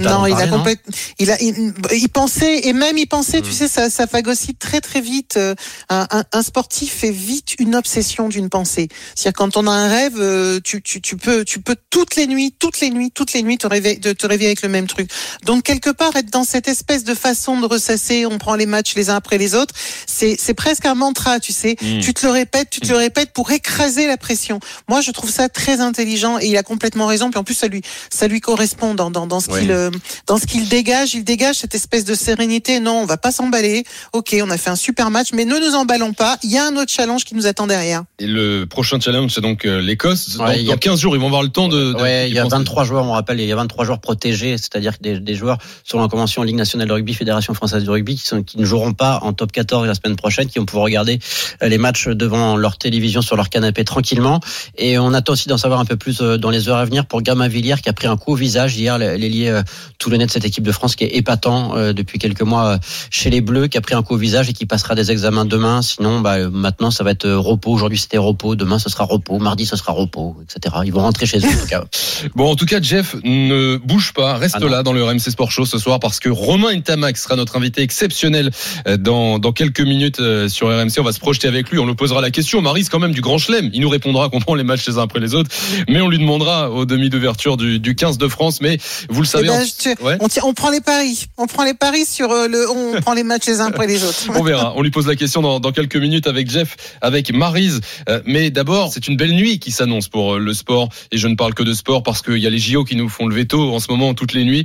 [0.05, 3.53] Non, non, il a complètement, il a, il, il pensait et même il pensait, tu
[3.53, 5.37] sais, ça, ça phagocyte très très vite.
[5.37, 5.55] euh,
[5.89, 8.89] Un, un, un sportif fait vite une obsession d'une pensée.
[9.15, 12.27] C'est-à-dire quand on a un rêve, euh, tu, tu, tu peux, tu peux toutes les
[12.27, 14.87] nuits, toutes les nuits, toutes les nuits te réveiller, de te réveiller avec le même
[14.87, 15.11] truc.
[15.45, 18.95] Donc quelque part être dans cette espèce de façon de ressasser, on prend les matchs
[18.95, 19.75] les uns après les autres.
[20.07, 21.77] C'est c'est presque un mantra, tu sais.
[21.83, 21.99] Mm.
[22.01, 24.61] Tu te le répètes, tu te le répètes pour écraser la pression.
[24.89, 27.31] Moi, je trouve ça très intelligent et il a complètement raison.
[27.31, 29.61] Puis en plus, ça lui ça lui correspond dans dans, dans ce Oui.
[29.61, 29.91] qu'il euh,
[30.27, 31.15] dans ce qu'il dégage.
[31.15, 32.81] Il dégage cette espèce de sérénité.
[32.81, 33.85] Non, on va pas s'emballer.
[34.13, 36.37] Ok, on a fait un super match, mais ne nous emballons pas.
[36.43, 38.03] Il y a un autre challenge qui nous attend derrière.
[38.19, 40.37] Et le prochain challenge, c'est donc euh, l'Écosse.
[40.37, 41.93] Dans, Ouais, il y a- dans 15 jours, ils vont avoir le temps de.
[41.93, 42.57] de- Ouais, il y a d'y penser.
[42.59, 46.03] 23 joueurs, on rappelle, il y a 23 joueurs protégés, c'est-à-dire des, des joueurs selon
[46.03, 48.93] la convention Ligue nationale de rugby, Fédération française de rugby, qui, sont, qui ne joueront
[48.93, 51.19] pas en top 14 la semaine prochaine, qui vont pouvoir regarder
[51.63, 54.41] euh, les matchs devant leur télévision sur leur canapé tranquillement.
[54.77, 57.23] Et on attend aussi d'en savoir un peu plus dans les heures à venir pour
[57.23, 59.63] Gamma Villiers qui a pris un coup au visage hier, l'ailier euh,
[59.99, 62.79] toulonnais de cette équipe de France qui est épatant euh, depuis quelques mois euh,
[63.11, 65.45] chez les Bleus, qui a pris un coup au visage et qui passera des examens
[65.45, 65.81] demain.
[65.81, 67.73] Sinon, bah, maintenant, ça va être repos.
[67.73, 68.57] Aujourd'hui, c'était repos.
[68.57, 69.39] Demain, ce sera repos.
[69.39, 70.75] Mardi, ce sera repos, etc.
[70.85, 71.85] Ils vont rentrer chez eux, en tout cas.
[72.37, 75.51] Bon, en tout cas, Jeff, ne bouge pas, reste Ah là dans le RMC Sport
[75.51, 78.51] Show ce soir parce que Romain Ntamak sera notre invité exceptionnel
[78.99, 80.99] dans, dans quelques minutes sur RMC.
[80.99, 82.63] On va se projeter avec lui, on nous posera la question.
[82.63, 83.71] Marie, c'est quand même du grand chelem.
[83.73, 85.51] Il nous répondra qu'on prend les matchs les uns après les autres,
[85.89, 88.61] mais on lui demandera au demi d'ouverture du, du 15 de France.
[88.61, 90.17] Mais vous le savez, Eh ben, te- Ouais.
[90.21, 91.27] on, tient- on prend les paris.
[91.39, 92.69] On prend les paris sur euh, le.
[92.71, 94.25] On prend les matchs les uns après les autres.
[94.35, 94.73] On verra.
[94.77, 97.81] On lui pose la question dans, dans quelques minutes avec Jeff, avec Marise.
[98.09, 100.89] Euh, mais d'abord, c'est une belle nuit qui s'annonce pour euh, le sport.
[101.11, 103.09] Et je ne parle que de sport parce qu'il y a les JO qui nous
[103.09, 104.65] font le veto en ce moment toutes les nuits.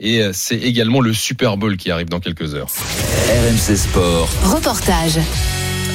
[0.00, 2.68] Et euh, c'est également le Super Bowl qui arrive dans quelques heures.
[3.28, 4.28] RMC Sport.
[4.44, 5.18] Reportage.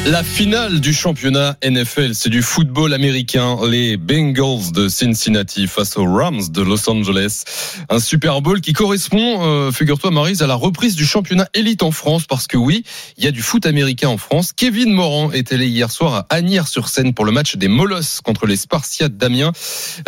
[0.06, 3.58] La finale du championnat NFL, c'est du football américain.
[3.70, 7.44] Les Bengals de Cincinnati face aux Rams de Los Angeles.
[7.90, 11.92] Un Super Bowl qui correspond, euh, figure-toi Marise, à la reprise du championnat élite en
[11.92, 12.26] France.
[12.26, 12.84] Parce que oui,
[13.18, 14.52] il y a du foot américain en France.
[14.54, 18.56] Kevin Morand est allé hier soir à Agnières-sur-Seine pour le match des Molosses contre les
[18.56, 19.52] Spartiates d'Amiens.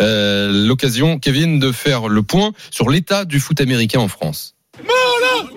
[0.00, 4.54] Euh, L'occasion, Kevin, de faire le point sur l'état du foot américain en France.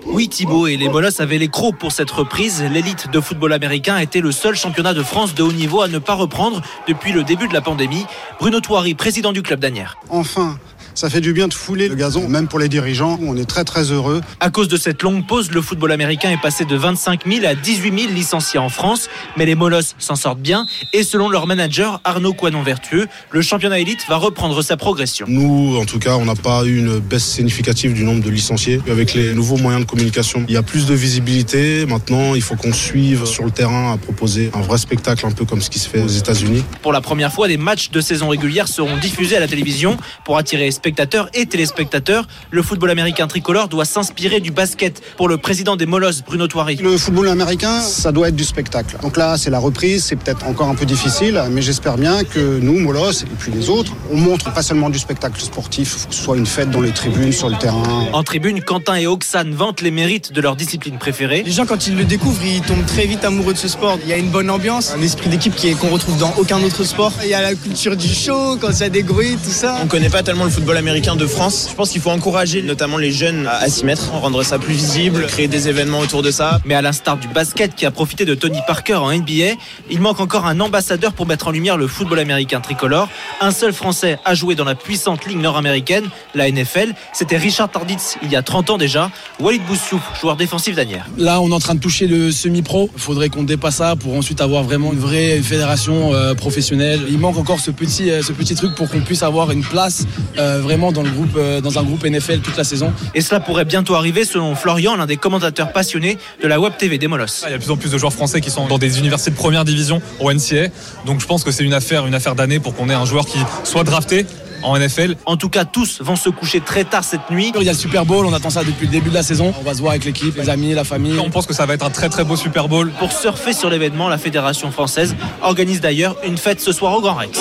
[0.06, 2.62] Oui Thibaut et les Molosses avaient les crocs pour cette reprise.
[2.62, 5.98] L'élite de football américain était le seul championnat de France de haut niveau à ne
[5.98, 8.06] pas reprendre depuis le début de la pandémie.
[8.38, 9.98] Bruno Touari, président du club d'Anières.
[10.08, 10.58] Enfin,
[10.96, 13.18] ça fait du bien de fouler le gazon, même pour les dirigeants.
[13.22, 14.22] On est très très heureux.
[14.40, 17.54] À cause de cette longue pause, le football américain est passé de 25 000 à
[17.54, 19.10] 18 000 licenciés en France.
[19.36, 20.66] Mais les Molosses s'en sortent bien.
[20.94, 25.26] Et selon leur manager Arnaud Coinon-Vertueux, le championnat élite va reprendre sa progression.
[25.28, 28.80] Nous, en tout cas, on n'a pas eu une baisse significative du nombre de licenciés.
[28.90, 31.84] Avec les nouveaux moyens de communication, il y a plus de visibilité.
[31.84, 35.44] Maintenant, il faut qu'on suive sur le terrain à proposer un vrai spectacle, un peu
[35.44, 36.64] comme ce qui se fait aux États-Unis.
[36.80, 40.38] Pour la première fois, des matchs de saison régulière seront diffusés à la télévision pour
[40.38, 42.28] attirer spectateurs et téléspectateurs.
[42.52, 45.02] Le football américain tricolore doit s'inspirer du basket.
[45.16, 46.76] Pour le président des Molosses, Bruno Touari.
[46.76, 48.96] Le football américain, ça doit être du spectacle.
[49.02, 52.60] Donc là, c'est la reprise, c'est peut-être encore un peu difficile, mais j'espère bien que
[52.60, 56.22] nous, Molos, et puis les autres, on montre pas seulement du spectacle sportif, que ce
[56.22, 58.06] soit une fête dans les tribunes, sur le terrain.
[58.12, 61.42] En tribune, Quentin et Oxane vantent les mérites de leur discipline préférée.
[61.44, 63.98] Les gens, quand ils le découvrent, ils tombent très vite amoureux de ce sport.
[64.04, 67.12] Il y a une bonne ambiance, un esprit d'équipe qu'on retrouve dans aucun autre sport.
[67.24, 69.78] Il y a la culture du show, quand il y a des bruits, tout ça.
[69.82, 71.68] On connaît pas tellement le football américain de France.
[71.70, 74.74] Je pense qu'il faut encourager notamment les jeunes à, à s'y mettre, rendre ça plus
[74.74, 76.60] visible, créer des événements autour de ça.
[76.64, 79.54] Mais à l'instar du basket qui a profité de Tony Parker en NBA,
[79.90, 83.08] il manque encore un ambassadeur pour mettre en lumière le football américain tricolore.
[83.40, 86.04] Un seul Français a joué dans la puissante ligue nord-américaine,
[86.34, 86.94] la NFL.
[87.12, 89.10] C'était Richard Tarditz il y a 30 ans déjà.
[89.40, 91.06] Walid Boussouf, joueur défensif d'Anières.
[91.16, 92.90] Là, on est en train de toucher le semi-pro.
[92.94, 97.00] Il faudrait qu'on dépasse ça pour ensuite avoir vraiment une vraie fédération euh, professionnelle.
[97.08, 100.06] Il manque encore ce petit, euh, ce petit truc pour qu'on puisse avoir une place
[100.38, 102.92] euh, vraiment dans, le groupe, euh, dans un groupe NFL toute la saison.
[103.14, 106.98] Et cela pourrait bientôt arriver selon Florian, l'un des commentateurs passionnés de la Web TV
[106.98, 107.44] des Molosses.
[107.46, 109.30] Il y a de plus en plus de joueurs français qui sont dans des universités
[109.30, 110.68] de première division au NCA.
[111.06, 113.26] Donc je pense que c'est une affaire, une affaire d'année pour qu'on ait un joueur
[113.26, 114.26] qui soit drafté
[114.62, 115.14] en NFL.
[115.24, 117.52] En tout cas, tous vont se coucher très tard cette nuit.
[117.54, 119.54] Il y a le Super Bowl, on attend ça depuis le début de la saison.
[119.60, 121.18] On va se voir avec l'équipe, les amis, la famille.
[121.20, 122.90] On pense que ça va être un très très beau Super Bowl.
[122.98, 127.14] Pour surfer sur l'événement, la Fédération française organise d'ailleurs une fête ce soir au Grand
[127.14, 127.40] Rex.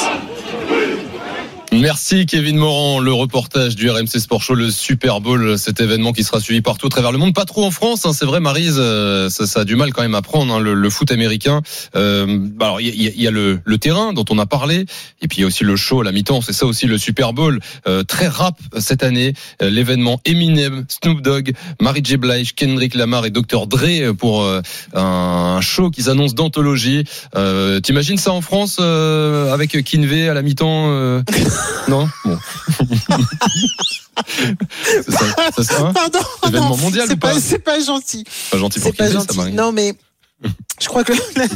[1.77, 6.23] Merci Kevin Morand, le reportage du RMC Sport Show, le Super Bowl, cet événement qui
[6.23, 8.77] sera suivi partout à travers le monde, pas trop en France, hein, c'est vrai Marise,
[8.79, 11.61] euh, ça, ça a du mal quand même à prendre hein, le, le foot américain.
[11.95, 14.85] Euh, alors il y y a le, le terrain dont on a parlé,
[15.21, 17.33] et puis il y a aussi le show la mi-temps, c'est ça aussi le Super
[17.33, 22.15] Bowl, euh, très rap cette année, euh, l'événement Eminem, Snoop Dogg, Mary J.
[22.15, 24.61] Blige, Kendrick Lamar et Dr Dre pour euh,
[24.93, 27.03] un show qu'ils annoncent d'anthologie.
[27.35, 31.21] Euh, T'imagines ça en France euh, avec Kinvey à la mi-temps euh?
[31.87, 32.39] Non Bon.
[34.83, 38.23] c'est ça, c'est ça, hein Pardon, Événement mondial c'est ou pas pas, c'est pas gentil.
[38.51, 39.51] Pas gentil pour C'est pas ça gentil.
[39.53, 39.93] Non, mais
[40.81, 41.47] Je crois que le,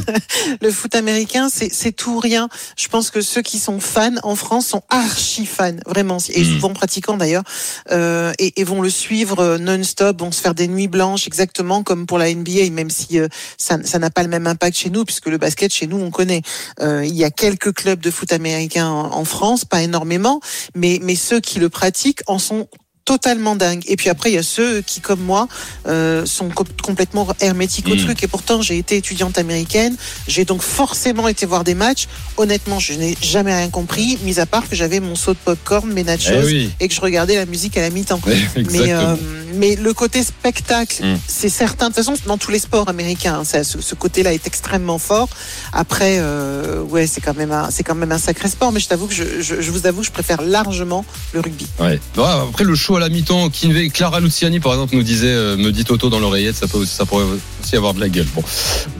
[0.60, 2.48] le foot américain, c'est tout ou rien.
[2.76, 6.72] Je pense que ceux qui sont fans en France sont archi fans, vraiment, et souvent
[6.72, 7.44] pratiquants d'ailleurs,
[7.90, 11.82] euh, et, et vont le suivre euh, non-stop, vont se faire des nuits blanches, exactement
[11.82, 13.28] comme pour la NBA, même si euh,
[13.58, 16.10] ça ça n'a pas le même impact chez nous, puisque le basket chez nous on
[16.10, 16.42] connaît.
[16.80, 20.40] Euh, il y a quelques clubs de foot américain en, en France, pas énormément,
[20.74, 22.68] mais mais ceux qui le pratiquent en sont
[23.14, 23.82] totalement dingue.
[23.88, 25.48] Et puis après, il y a ceux qui, comme moi,
[25.88, 28.04] euh, sont co- complètement hermétiques au Mm.
[28.04, 28.22] truc.
[28.22, 29.96] Et pourtant, j'ai été étudiante américaine.
[30.28, 32.06] J'ai donc forcément été voir des matchs.
[32.36, 35.92] Honnêtement, je n'ai jamais rien compris, mis à part que j'avais mon saut de popcorn,
[35.92, 36.70] mes nachos, Eh oui.
[36.78, 38.20] et que je regardais la musique à la mi-temps.
[38.70, 39.16] Mais, euh,
[39.54, 41.16] mais le côté spectacle, Mm.
[41.26, 41.88] c'est certain.
[41.90, 44.98] De toute façon, dans tous les sports américains, hein, ça, ce, ce côté-là est extrêmement
[44.98, 45.28] fort.
[45.72, 48.70] Après, euh, ouais, c'est quand même un, c'est quand même un sacré sport.
[48.70, 51.66] Mais je t'avoue que je, je, je vous avoue, que je préfère largement le rugby.
[51.80, 51.98] Ouais.
[52.16, 53.50] Après le show la mi-temps,
[53.92, 56.68] Clara Luciani par exemple nous disait, euh, me dit Toto dans l'oreillette, ça
[57.06, 57.24] pourrait
[57.62, 58.26] aussi avoir de la gueule.
[58.34, 58.42] Bon,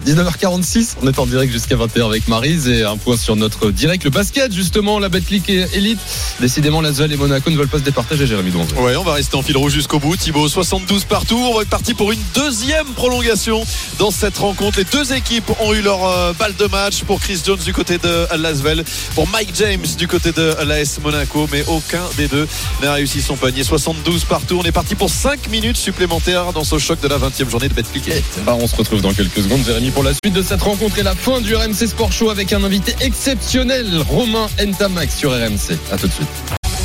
[0.07, 4.05] 19h46, on est en direct jusqu'à 20h avec Marise et un point sur notre direct
[4.05, 5.99] le basket justement, la Betclic et Elite.
[6.41, 8.73] Décidément, Lasvel et Monaco ne veulent pas se départager, Jérémy Donze.
[8.79, 10.17] Ouais, on va rester en fil rouge jusqu'au bout.
[10.17, 11.37] Thibaut, 72 partout.
[11.37, 13.63] On va être parti pour une deuxième prolongation
[13.99, 14.79] dans cette rencontre.
[14.79, 17.99] Les deux équipes ont eu leur euh, balle de match pour Chris Jones du côté
[17.99, 18.85] de Lasvel,
[19.15, 22.47] pour Mike James du côté de l'AS Monaco, mais aucun des deux
[22.83, 23.65] n'a réussi son panier.
[23.91, 24.59] 72 partout.
[24.61, 27.75] On est parti pour 5 minutes supplémentaires dans ce choc de la 20e journée de
[27.75, 28.09] Betclic.
[28.47, 31.03] Bah, on se retrouve dans quelques secondes, Jérémy, pour la suite de cette rencontre et
[31.03, 35.77] la fin du RMC Sport Show avec un invité exceptionnel, Romain Entamax sur RMC.
[35.91, 36.29] À tout de suite.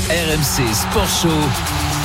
[0.10, 1.30] RMC Sport Show.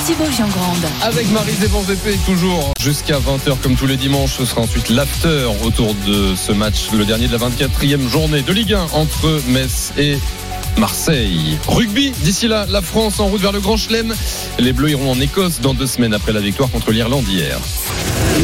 [0.05, 0.85] Thibaut Jean-Grande.
[1.03, 4.37] Avec Marie VP, toujours jusqu'à 20h comme tous les dimanches.
[4.37, 8.53] Ce sera ensuite l'after autour de ce match, le dernier de la 24e journée de
[8.53, 10.19] Ligue 1 entre Metz et
[10.79, 11.59] Marseille.
[11.69, 14.15] Rugby, d'ici là, la France en route vers le Grand Chelem.
[14.59, 17.59] Les Bleus iront en Écosse dans deux semaines après la victoire contre l'Irlande hier.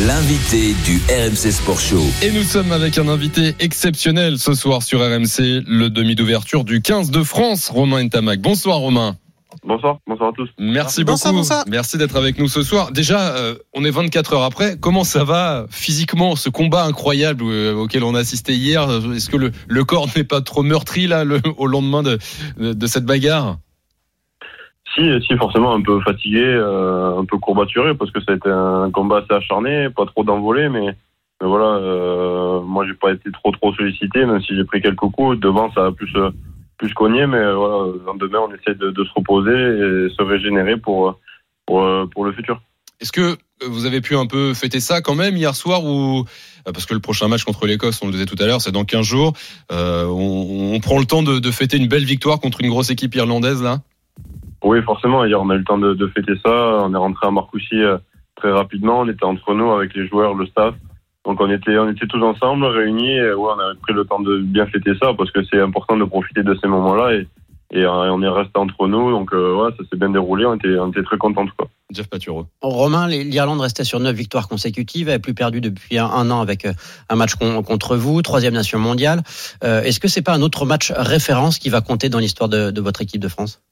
[0.06, 2.04] L'invité du RMC Sport Show.
[2.22, 6.82] Et nous sommes avec un invité exceptionnel ce soir sur RMC, le demi d'ouverture du
[6.82, 8.40] 15 de France, Romain Entamac.
[8.40, 9.16] Bonsoir Romain.
[9.64, 10.48] Bonsoir, bonsoir à tous.
[10.58, 11.42] Merci Bonsoir, beaucoup.
[11.42, 11.64] bonsoir.
[11.68, 12.92] Merci d'être avec nous ce soir.
[12.92, 14.76] Déjà, euh, on est 24 heures après.
[14.80, 18.88] Comment ça va physiquement, ce combat incroyable euh, auquel on a assisté hier?
[19.14, 22.18] Est-ce que le, le corps n'est pas trop meurtri là le- au lendemain de,
[22.58, 23.56] de, de cette bagarre?
[24.94, 28.48] Si, si, forcément un peu fatigué, euh, un peu courbaturé parce que ça a été
[28.48, 30.86] un combat assez acharné, pas trop d'envolée, mais,
[31.42, 34.96] mais voilà, euh, moi j'ai pas été trop trop sollicité, même si j'ai pris quelques
[34.96, 35.38] coups.
[35.38, 36.10] Devant, ça a plus
[36.82, 40.10] euh, plus cogné, mais euh, voilà, le lendemain on essaie de, de se reposer et
[40.14, 41.18] se régénérer pour
[41.66, 42.60] pour, euh, pour le futur.
[43.00, 46.20] Est-ce que vous avez pu un peu fêter ça quand même hier soir ou
[46.66, 48.72] euh, parce que le prochain match contre l'Écosse, on le disait tout à l'heure, c'est
[48.72, 49.32] dans 15 jours.
[49.70, 52.90] Euh, on, on prend le temps de, de fêter une belle victoire contre une grosse
[52.90, 53.80] équipe irlandaise là?
[54.64, 55.24] Oui, forcément.
[55.24, 56.50] Hier, on a eu le temps de, de fêter ça.
[56.50, 57.98] On est rentré à Marcoussis euh,
[58.34, 59.00] très rapidement.
[59.00, 60.74] On était entre nous avec les joueurs, le staff.
[61.26, 63.16] Donc on était, on était tous ensemble, réunis.
[63.16, 65.96] Et, ouais, on a pris le temps de bien fêter ça parce que c'est important
[65.96, 67.14] de profiter de ces moments-là.
[67.14, 67.26] Et,
[67.72, 69.10] et euh, on est resté entre nous.
[69.10, 70.46] Donc euh, ouais, ça s'est bien déroulé.
[70.46, 71.46] On était, on était très contents.
[71.58, 71.68] Quoi.
[71.92, 72.46] Jeff Paturo.
[72.62, 76.40] Romain, l'Irlande restait sur neuf victoires consécutives, elle n'a plus perdu depuis un, un an
[76.40, 76.72] avec euh,
[77.10, 79.22] un match con- contre vous, troisième nation mondiale.
[79.64, 82.70] Euh, Est-ce que c'est pas un autre match référence qui va compter dans l'histoire de,
[82.70, 83.62] de votre équipe de France?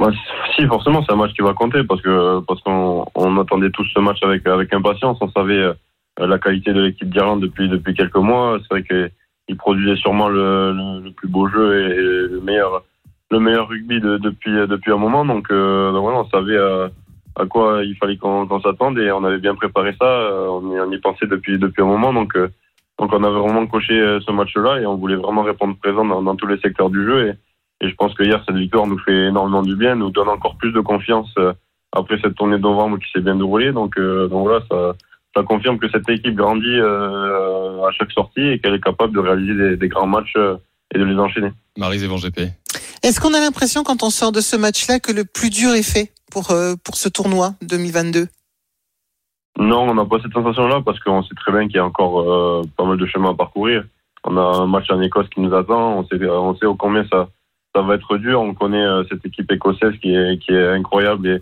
[0.00, 0.10] Bah,
[0.54, 3.86] si, forcément, c'est un match qui va compter parce que parce qu'on on attendait tous
[3.92, 5.18] ce match avec avec impatience.
[5.20, 5.72] On savait euh,
[6.18, 8.58] la qualité de l'équipe d'Irlande depuis depuis quelques mois.
[8.62, 10.72] C'est vrai qu'ils produisaient sûrement le,
[11.04, 12.82] le, plus beau jeu et le meilleur
[13.30, 15.24] le meilleur rugby de- depuis depuis un moment.
[15.24, 16.88] Donc, euh, donc voilà, on savait euh,
[17.36, 20.06] à quoi il fallait qu'on s'attende et on avait bien préparé ça.
[20.06, 22.12] Euh, On y, pensait depuis depuis un moment.
[22.12, 22.48] Donc euh,
[22.98, 26.36] donc on avait vraiment coché euh, ce match-là et on voulait vraiment répondre présent dans,
[26.36, 27.28] tous les secteurs du jeu.
[27.28, 27.34] Et,
[27.88, 30.72] je pense que hier, cette victoire nous fait énormément du bien, nous donne encore plus
[30.72, 31.52] de confiance euh,
[31.92, 33.70] après cette tournée de novembre qui s'est bien déroulée.
[33.70, 34.94] Donc, euh, donc voilà, ça,
[35.38, 39.20] ça confirme que cette équipe grandit euh, à chaque sortie et qu'elle est capable de
[39.20, 40.56] réaliser des, des grands matchs euh,
[40.94, 41.50] et de les enchaîner.
[41.76, 42.40] Marie Zévan GP.
[43.02, 45.88] Est-ce qu'on a l'impression quand on sort de ce match-là que le plus dur est
[45.88, 48.26] fait pour, euh, pour ce tournoi 2022
[49.58, 52.20] Non, on n'a pas cette sensation-là parce qu'on sait très bien qu'il y a encore
[52.20, 53.84] euh, pas mal de chemin à parcourir.
[54.24, 55.98] On a un match en Écosse qui nous attend.
[55.98, 57.28] On sait, on sait au combien ça,
[57.74, 58.40] ça va être dur.
[58.40, 61.40] On connaît euh, cette équipe écossaise qui est, qui est incroyable et,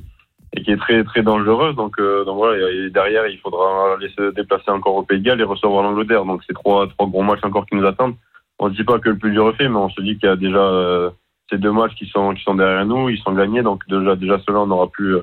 [0.56, 1.76] et qui est très, très dangereuse.
[1.76, 5.24] Donc, euh, donc voilà, et derrière, il faudra aller se déplacer encore au Pays de
[5.24, 6.24] Galles et recevoir l'Angleterre.
[6.24, 8.16] Donc, c'est trois, trois gros matchs encore qui nous attendent.
[8.58, 10.28] On ne dit pas que le plus dur est fait, mais on se dit qu'il
[10.28, 11.10] y a déjà euh,
[11.50, 13.10] ces deux matchs qui sont, qui sont derrière nous.
[13.10, 13.62] Ils sont gagnés.
[13.62, 15.16] Donc, déjà, déjà cela, on n'aura plus,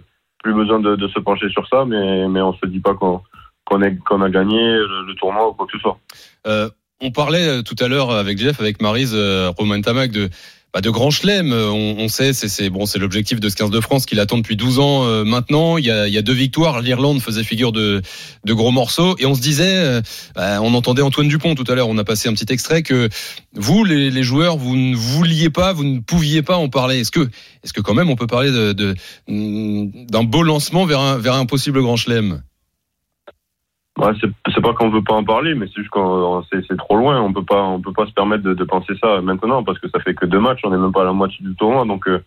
[0.43, 1.83] plus besoin de, de se pencher sur ça.
[1.83, 3.21] Mais, mais on se dit pas qu'on
[3.65, 5.97] qu'on qu'on a gagné le, le tournoi ou quoi que ce soit.
[6.45, 6.69] Euh,
[7.01, 10.29] on parlait euh, tout à l'heure avec Jeff, avec Marise, euh, Romain Tamac, de
[10.73, 11.53] bah, de grand chelem.
[11.53, 14.55] On, on sait, c'est bon, c'est l'objectif de ce 15 de France qu'il attend depuis
[14.55, 15.77] 12 ans euh, maintenant.
[15.77, 16.81] Il y, a, il y a deux victoires.
[16.81, 18.01] L'Irlande faisait figure de,
[18.43, 19.15] de gros morceaux.
[19.19, 20.01] Et on se disait, euh,
[20.35, 21.87] bah, on entendait Antoine Dupont tout à l'heure.
[21.89, 23.07] On a passé un petit extrait que
[23.53, 26.99] vous, les, les joueurs, vous ne vouliez pas, vous ne pouviez pas en parler.
[27.01, 27.29] Est-ce que,
[27.63, 28.95] est-ce que quand même on peut parler de, de-
[29.27, 32.41] d'un beau lancement vers un, vers un possible grand chelem?
[34.21, 37.21] C'est pas qu'on veut pas en parler, mais c'est juste qu'on c'est trop loin.
[37.21, 39.99] On peut pas on peut pas se permettre de, penser ça maintenant parce que ça
[39.99, 40.61] fait que deux matchs.
[40.63, 42.23] On est même pas à la moitié du tournoi, donc euh,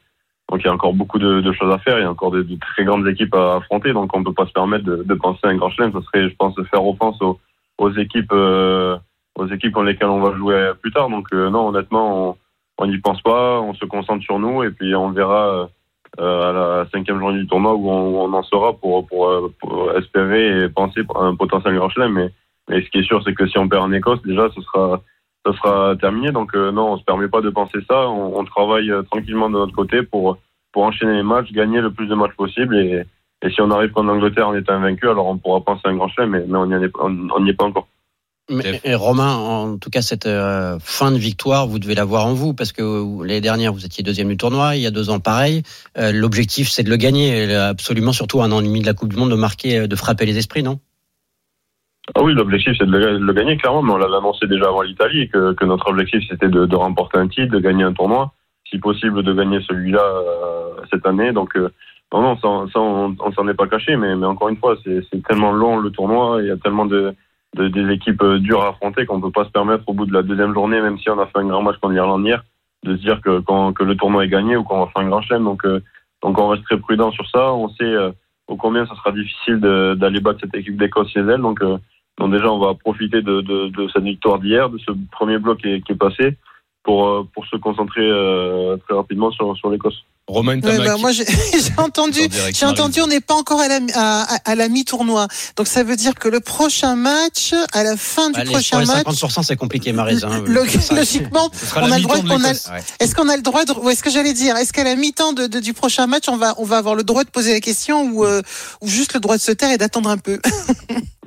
[0.50, 1.98] donc il y a encore beaucoup de, choses à faire.
[1.98, 4.52] Il y a encore de, très grandes équipes à affronter, donc on peut pas se
[4.52, 5.92] permettre de, penser à un grand chelem.
[5.92, 7.20] Ça serait, je pense, faire offense
[7.78, 8.96] aux, équipes euh,
[9.34, 11.10] aux équipes contre lesquelles on va jouer plus tard.
[11.10, 12.36] Donc euh, non, honnêtement, on
[12.78, 13.60] on n'y pense pas.
[13.60, 15.68] On se concentre sur nous et puis on verra.
[16.18, 20.68] Euh, à la cinquième journée du tournoi où on, en pour, euh, pour espérer et
[20.68, 22.12] penser à un potentiel grand chelem.
[22.68, 25.00] Mais, ce qui est sûr, c'est que si on perd en Écosse, déjà, ce sera,
[26.00, 26.32] terminé.
[26.32, 28.08] Donc euh, non, on se permet pas de penser ça.
[28.08, 30.38] On, travaille tranquillement de notre côté pour,
[30.72, 32.76] pour enchaîner les matchs, gagner le plus de matchs possible.
[32.76, 33.04] Et,
[33.50, 36.08] si on arrive contre l'Angleterre en étant invaincu, alors on pourra penser à un grand
[36.08, 37.86] chelem, mais, on n'y est pas encore.
[38.48, 42.32] Mais, et Romain, en tout cas, cette euh, fin de victoire, vous devez l'avoir en
[42.32, 45.10] vous, parce que euh, l'année dernière, vous étiez deuxième du tournoi, il y a deux
[45.10, 45.62] ans, pareil.
[45.98, 48.94] Euh, L'objectif, c'est de le gagner, et absolument, surtout un an et demi de la
[48.94, 50.78] Coupe du Monde, de marquer, euh, de frapper les esprits, non?
[52.14, 54.68] Ah oui, l'objectif c'est de le, de le gagner clairement, mais on l'avait annoncé déjà
[54.68, 57.92] avant l'Italie que, que notre objectif c'était de, de remporter un titre, de gagner un
[57.92, 58.32] tournoi,
[58.70, 61.32] si possible de gagner celui-là euh, cette année.
[61.32, 61.68] Donc euh,
[62.12, 64.76] non, non, ça, ça, on, on s'en est pas caché, mais, mais encore une fois,
[64.84, 67.12] c'est tellement long le tournoi, il y a tellement de,
[67.56, 70.12] de des équipes euh, dures à affronter qu'on peut pas se permettre au bout de
[70.12, 72.44] la deuxième journée, même si on a fait un grand match contre l'Irlande hier,
[72.84, 75.08] de se dire que, quand, que le tournoi est gagné ou qu'on va faire un
[75.08, 75.44] grand chelem.
[75.44, 75.82] Donc euh,
[76.22, 77.52] donc on reste très prudent sur ça.
[77.52, 78.10] On sait euh,
[78.46, 81.40] au combien ça sera difficile d'aller battre cette équipe d'Écosse chez elle.
[81.40, 81.60] Donc
[82.18, 85.68] donc déjà, on va profiter de, de, cette victoire d'hier, de ce premier bloc qui
[85.68, 86.38] est, qui est passé,
[86.82, 88.08] pour, pour se concentrer
[88.86, 90.02] très rapidement sur, sur l'Écosse.
[90.28, 91.24] Romain Ouais, bah, moi, j'ai
[91.76, 92.18] entendu,
[92.52, 95.28] j'ai entendu, on n'est pas encore à la, à, à- à la mi-tournoi.
[95.56, 99.06] Donc, ça veut dire que le prochain match, à la fin du Allez, prochain match,
[99.06, 100.24] 50%, c'est compliqué, Marise.
[100.24, 102.16] Hein, logiquement, on a le droit.
[102.16, 102.52] Ouais.
[102.98, 105.32] est-ce qu'on a le droit de, ou est-ce que j'allais dire, est-ce qu'à la mi-temps
[105.32, 107.60] de, de- du prochain match, on va, on va avoir le droit de poser la
[107.60, 108.42] question ou, euh,
[108.80, 110.40] ou juste le droit de se taire et d'attendre un peu?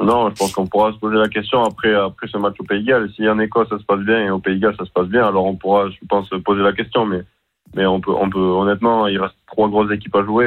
[0.02, 2.86] Non, je pense qu'on pourra se poser la question après, après ce match au Pays
[2.86, 3.10] Galles.
[3.18, 5.28] Si en Écosse ça se passe bien et au Pays Galles ça se passe bien,
[5.28, 7.06] alors on pourra, je pense, se poser la question.
[7.06, 7.20] Mais,
[7.76, 10.46] mais on peut, on peut, honnêtement, il reste trois grosses équipes à jouer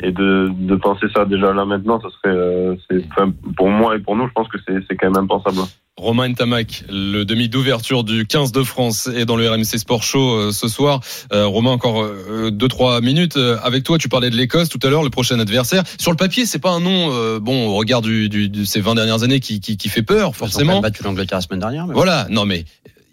[0.00, 2.74] et, et de, de penser ça déjà là maintenant, ça serait, euh,
[3.12, 5.58] enfin, pour moi et pour nous, je pense que c'est, quand même impensable.
[5.98, 10.30] Romain Ntamak, le demi d'ouverture du 15 de France est dans le RMC Sport Show
[10.36, 11.00] euh, ce soir.
[11.34, 13.98] Euh, Romain, encore euh, deux trois minutes euh, avec toi.
[13.98, 15.82] Tu parlais de l'Écosse tout à l'heure, le prochain adversaire.
[15.98, 18.80] Sur le papier, c'est pas un nom euh, bon au regard du, du- de ces
[18.80, 20.80] 20 dernières années qui, qui, qui fait peur Ils ont forcément.
[20.80, 21.86] battu l'Angleterre la semaine dernière.
[21.86, 22.64] mais- Voilà, non mais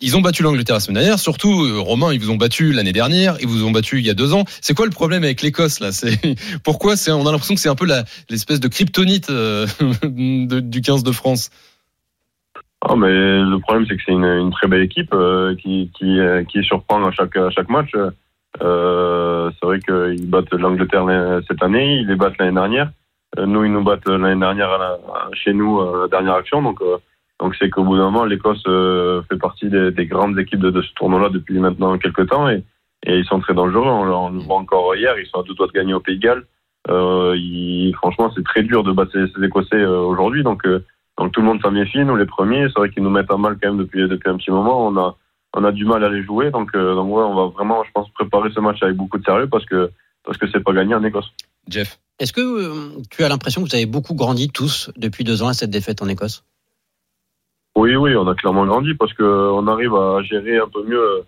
[0.01, 1.19] ils ont battu l'Angleterre la semaine dernière.
[1.19, 3.37] Surtout, euh, Romain, ils vous ont battu l'année dernière.
[3.41, 4.43] Ils vous ont battu il y a deux ans.
[4.61, 5.91] C'est quoi le problème avec l'Écosse là?
[5.91, 6.19] C'est
[6.63, 7.87] pourquoi on a l'impression que c'est un peu
[8.29, 9.65] l'espèce de kryptonite euh,
[10.03, 11.49] du 15 de France?
[12.81, 16.43] Ah, mais le problème, c'est que c'est une, très belle équipe euh, qui, qui, euh,
[16.61, 17.35] surprend à chaque,
[17.69, 17.91] match.
[17.91, 21.05] C'est vrai qu'ils battent l'Angleterre
[21.47, 22.91] cette année, ils les battent l'année dernière.
[23.37, 24.97] Nous, ils nous battent l'année dernière
[25.33, 26.61] chez nous, à la dernière action.
[26.61, 26.79] Donc,
[27.39, 30.71] donc c'est qu'au bout d'un moment, l'Écosse euh, fait partie des, des grandes équipes de,
[30.71, 32.63] de ce tournoi-là depuis maintenant quelques temps et,
[33.05, 33.87] et ils sont très dangereux.
[33.87, 36.17] On, on le voit encore hier, ils sont à deux doigts de gagner au Pays
[36.17, 36.43] de Galles.
[36.89, 40.43] Euh, franchement, c'est très dur de battre ces, ces Écossais euh, aujourd'hui.
[40.43, 40.83] Donc, euh,
[41.17, 42.67] donc tout le monde s'en méfie, nous les premiers.
[42.67, 44.87] C'est vrai qu'ils nous mettent à mal quand même depuis, depuis un petit moment.
[44.87, 45.15] On a,
[45.53, 46.51] on a du mal à les jouer.
[46.51, 49.23] Donc, euh, donc ouais, on va vraiment, je pense, préparer ce match avec beaucoup de
[49.23, 49.91] sérieux parce que
[50.25, 51.31] parce que c'est pas gagné en Écosse.
[51.67, 51.99] Jeff.
[52.19, 55.47] Est-ce que euh, tu as l'impression que vous avez beaucoup grandi tous depuis deux ans
[55.47, 56.43] à cette défaite en Écosse?
[57.79, 61.23] Oui, oui, on a clairement grandi parce que on arrive à gérer un peu mieux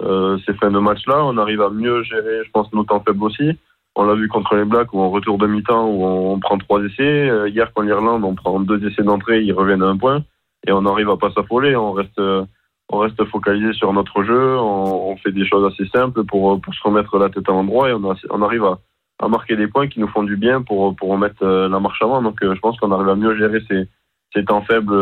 [0.00, 1.22] euh, ces fins de match-là.
[1.26, 3.50] On arrive à mieux gérer, je pense, nos temps faibles aussi.
[3.96, 6.82] On l'a vu contre les Blacks où en retour de mi-temps où on prend trois
[6.82, 7.28] essais.
[7.28, 10.24] Euh, hier contre l'Irlande, on prend deux essais d'entrée, ils reviennent à un point
[10.66, 11.76] et on arrive à pas s'affoler.
[11.76, 12.46] On reste, euh,
[12.88, 14.56] on reste focalisé sur notre jeu.
[14.58, 17.90] On, on fait des choses assez simples pour pour se remettre la tête à l'endroit
[17.90, 18.78] et on, on arrive à,
[19.18, 22.00] à marquer des points qui nous font du bien pour pour remettre euh, la marche
[22.00, 22.22] avant.
[22.22, 23.86] Donc euh, je pense qu'on arrive à mieux gérer ces
[24.34, 24.94] ces temps faibles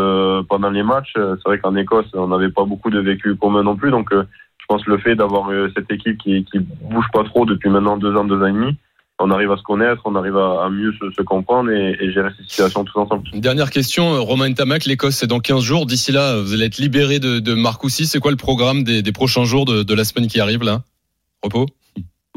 [0.49, 1.13] pendant les matchs.
[1.17, 3.91] Euh, C'est vrai qu'en Écosse, on n'avait pas beaucoup de vécu commun non plus.
[3.91, 4.25] Donc, euh,
[4.59, 7.97] je pense le fait d'avoir euh, cette équipe qui, qui bouge pas trop depuis maintenant
[7.97, 8.77] deux ans, deux ans et demi,
[9.19, 12.31] on arrive à se connaître, on arrive à, mieux se, se comprendre et, et gérer
[12.39, 13.25] ces situations tous ensemble.
[13.35, 15.87] Dernière question, Romain Tamac, l'Écosse c'est dans 15 jours.
[15.87, 18.07] D'ici là, vous allez être libéré de, de Marcoussis.
[18.07, 20.83] C'est quoi le programme des, des prochains jours de, de la semaine qui arrive là?
[21.43, 21.67] Repos?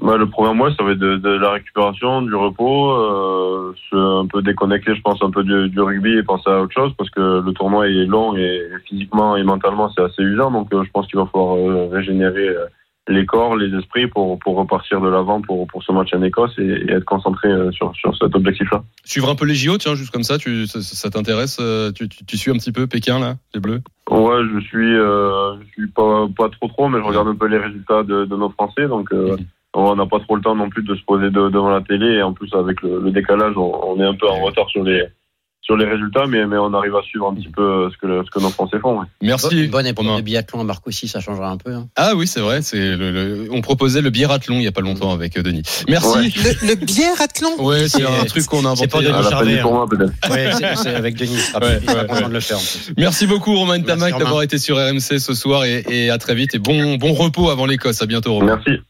[0.02, 4.26] Ouais, le programme, ouais, ça va être de, de la récupération, du repos, euh, un
[4.26, 7.10] peu déconnecter, je pense, un peu du, du rugby et penser à autre chose parce
[7.12, 10.50] que le tournoi est long et physiquement et mentalement c'est assez usant.
[10.50, 12.66] Donc, euh, je pense qu'il va falloir euh, régénérer euh,
[13.10, 16.54] les corps, les esprits pour, pour repartir de l'avant pour, pour ce match en Écosse
[16.58, 18.84] et, et être concentré sur, sur cet objectif-là.
[19.04, 21.62] Suivre un peu les JO, tiens, juste comme ça, tu, ça, ça t'intéresse
[21.94, 23.82] tu, tu, tu suis un petit peu Pékin, là, les Bleus?
[24.10, 27.58] Ouais, je suis, je suis pas, pas trop trop, mais je regarde un peu les
[27.58, 29.36] résultats de, de nos Français, donc euh,
[29.74, 32.16] on n'a pas trop le temps non plus de se poser de- devant la télé
[32.16, 34.84] et en plus avec le, le décalage, on, on est un peu en retard sur
[34.84, 35.04] les
[35.64, 38.08] sur les résultats, mais, mais on arrive à suivre un petit peu euh, ce que,
[38.08, 39.00] le- ce que nos Français font.
[39.00, 39.06] ouais.
[39.22, 39.68] Merci.
[39.68, 41.72] Bonne épreuve de biathlon à Marcoussis, ça changera un peu.
[41.72, 41.88] hein.
[41.96, 42.64] Ah oui, c'est vrai.
[42.64, 45.62] C'est le, le- on proposait le biathlon il y a pas longtemps avec euh, Denis.
[45.88, 46.34] Merci.
[46.36, 47.64] Le, le biathlon?
[47.64, 48.82] Ouais, c'est un truc qu'on a inventé.
[48.82, 49.60] C'est pas Denis Charvet.
[49.60, 49.86] hein.
[50.32, 51.38] Ouais, c'est c'est avec Denis.
[51.54, 52.58] Ah, Ouais, de le faire.
[52.58, 52.94] en plus.
[52.98, 56.56] Merci beaucoup Romain Tamac d'avoir été sur RMC ce soir et, et à très vite
[56.56, 58.02] et bon bon repos avant l'Écosse.
[58.02, 58.58] À bientôt Romain.
[58.66, 58.82] Merci.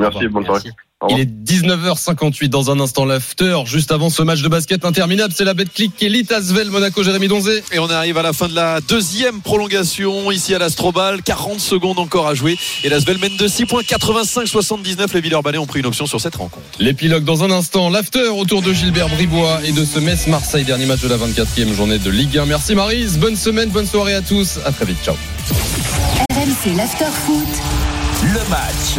[0.00, 0.70] Merci, bonne soirée.
[1.08, 3.56] Il est 19h58 dans un instant l'after.
[3.64, 7.62] Juste avant ce match de basket interminable, c'est la Betclic Elite Asvel Monaco Jérémy Donzé.
[7.72, 11.22] Et on arrive à la fin de la deuxième prolongation ici à l'Astrobal.
[11.22, 12.58] 40 secondes encore à jouer.
[12.84, 15.14] Et l'Asvel mène de 6 points 85-79.
[15.14, 16.66] Les Villeurbanais ont pris une option sur cette rencontre.
[16.78, 20.84] L'épilogue dans un instant, l'after autour de Gilbert Bribois et de ce Metz Marseille dernier
[20.84, 22.44] match de la 24e journée de Ligue 1.
[22.44, 24.58] Merci Marise, bonne semaine, bonne soirée à tous.
[24.66, 24.98] À très vite.
[25.02, 25.14] Ciao.
[26.30, 27.48] RMC l'after foot.
[28.22, 28.98] Le match.